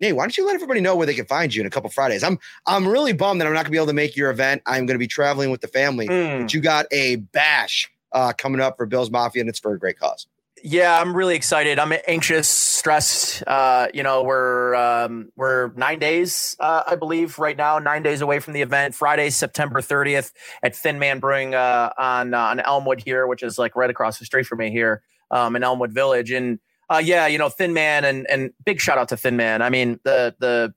[0.00, 1.88] Nate, why don't you let everybody know where they can find you in a couple
[1.90, 2.22] Fridays?
[2.22, 4.62] I'm I'm really bummed that I'm not gonna be able to make your event.
[4.66, 6.42] I'm gonna be traveling with the family, Mm.
[6.42, 9.78] but you got a bash uh, coming up for Bills Mafia, and it's for a
[9.78, 10.26] great cause.
[10.68, 11.78] Yeah, I'm really excited.
[11.78, 13.44] I'm anxious, stressed.
[13.46, 17.78] Uh, you know, we're um, we're nine days, uh, I believe, right now.
[17.78, 18.92] Nine days away from the event.
[18.92, 20.32] Friday, September 30th,
[20.64, 24.18] at Thin Man Brewing uh, on uh, on Elmwood here, which is like right across
[24.18, 26.32] the street from me here um, in Elmwood Village.
[26.32, 26.58] And
[26.90, 29.62] uh, yeah, you know, Thin Man, and and big shout out to Thin Man.
[29.62, 30.74] I mean, the the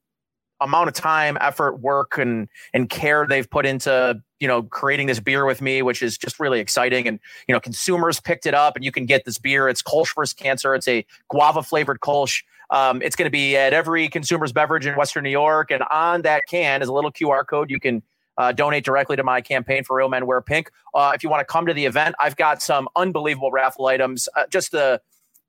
[0.61, 5.19] amount of time, effort, work, and and care they've put into you know creating this
[5.19, 7.07] beer with me, which is just really exciting.
[7.07, 9.67] And you know, consumers picked it up, and you can get this beer.
[9.69, 10.75] It's Kolsch versus Cancer.
[10.75, 12.43] It's a guava flavored Kolsch.
[12.71, 16.21] Um, it's going to be at every consumer's beverage in Western New York, and on
[16.23, 17.69] that can is a little QR code.
[17.69, 18.03] You can
[18.37, 20.71] uh, donate directly to my campaign for Real Men Wear Pink.
[20.93, 24.29] Uh, if you want to come to the event, I've got some unbelievable raffle items.
[24.35, 25.01] Uh, just the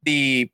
[0.03, 0.51] the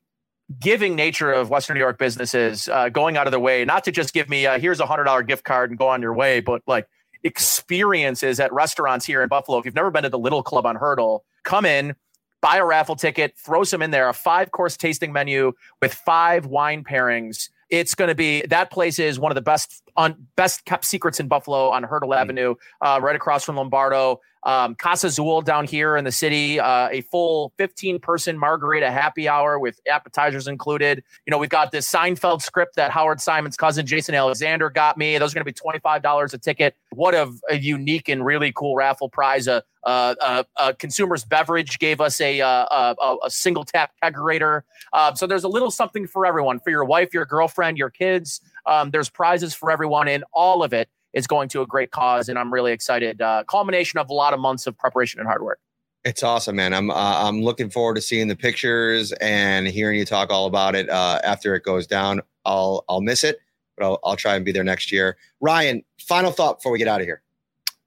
[0.59, 3.91] giving nature of Western New York businesses uh, going out of their way, not to
[3.91, 6.39] just give me uh, here's a hundred dollar gift card and go on your way,
[6.39, 6.87] but like
[7.23, 9.57] experiences at restaurants here in Buffalo.
[9.57, 11.95] If you've never been to the Little Club on Hertel, come in,
[12.41, 16.45] buy a raffle ticket, throw some in there, a five course tasting menu with five
[16.45, 17.49] wine pairings.
[17.69, 21.19] It's going to be that place is one of the best on best kept secrets
[21.19, 24.21] in Buffalo on Hertel Avenue, uh, right across from Lombardo.
[24.47, 29.27] Um, Casa Azul down here in the city, uh, a full 15 person margarita happy
[29.27, 31.03] hour with appetizers included.
[31.25, 35.17] You know, we've got this Seinfeld script that Howard Simon's cousin Jason Alexander got me.
[35.17, 36.77] Those are going to be $25 a ticket.
[36.91, 39.47] What a, a unique and really cool raffle prize.
[39.47, 44.61] A, uh, uh, uh, Consumers Beverage gave us a, uh, a, a single tap kegerator.
[44.93, 48.39] Uh, so there's a little something for everyone for your wife, your girlfriend, your kids.
[48.65, 52.29] Um, there's prizes for everyone, in all of it is going to a great cause.
[52.29, 53.21] And I'm really excited.
[53.21, 55.59] Uh, culmination of a lot of months of preparation and hard work.
[56.03, 56.73] It's awesome, man.
[56.73, 56.93] I'm uh,
[57.27, 61.19] I'm looking forward to seeing the pictures and hearing you talk all about it uh,
[61.23, 62.21] after it goes down.
[62.45, 63.39] I'll I'll miss it,
[63.75, 65.17] but I'll I'll try and be there next year.
[65.41, 67.21] Ryan, final thought before we get out of here.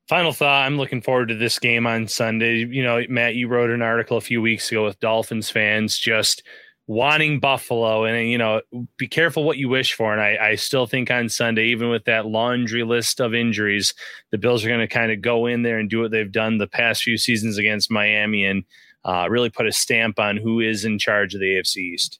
[0.06, 2.56] Final thought I'm looking forward to this game on Sunday.
[2.56, 6.42] You know, Matt, you wrote an article a few weeks ago with Dolphins fans just
[6.90, 8.04] wanting Buffalo.
[8.04, 8.62] And, you know,
[8.96, 10.12] be careful what you wish for.
[10.12, 13.94] And I, I still think on Sunday, even with that laundry list of injuries,
[14.32, 16.58] the Bills are going to kind of go in there and do what they've done
[16.58, 18.64] the past few seasons against Miami and
[19.04, 22.18] uh, really put a stamp on who is in charge of the AFC East.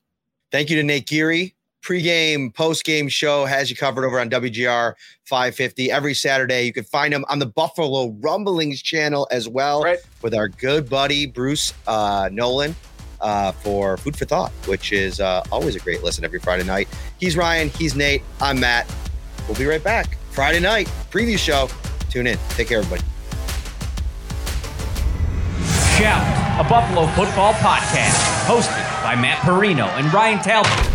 [0.53, 1.57] Thank you to Nate Geary.
[1.83, 4.93] Pre-game, post-game show has you covered over on WGR
[5.25, 6.63] 550 every Saturday.
[6.63, 9.99] You can find him on the Buffalo Rumblings channel as well right.
[10.23, 12.77] with our good buddy Bruce uh, Nolan
[13.21, 16.89] uh, for Food for Thought, which is uh, always a great listen every Friday night.
[17.19, 17.69] He's Ryan.
[17.71, 18.23] He's Nate.
[18.41, 18.93] I'm Matt.
[19.49, 20.17] We'll be right back.
[20.31, 21.69] Friday night preview show.
[22.09, 22.39] Tune in.
[22.51, 23.03] Take care, everybody.
[25.99, 26.25] Shout,
[26.59, 30.90] a Buffalo football podcast, hosted by Matt Parrino and Ryan Talbot.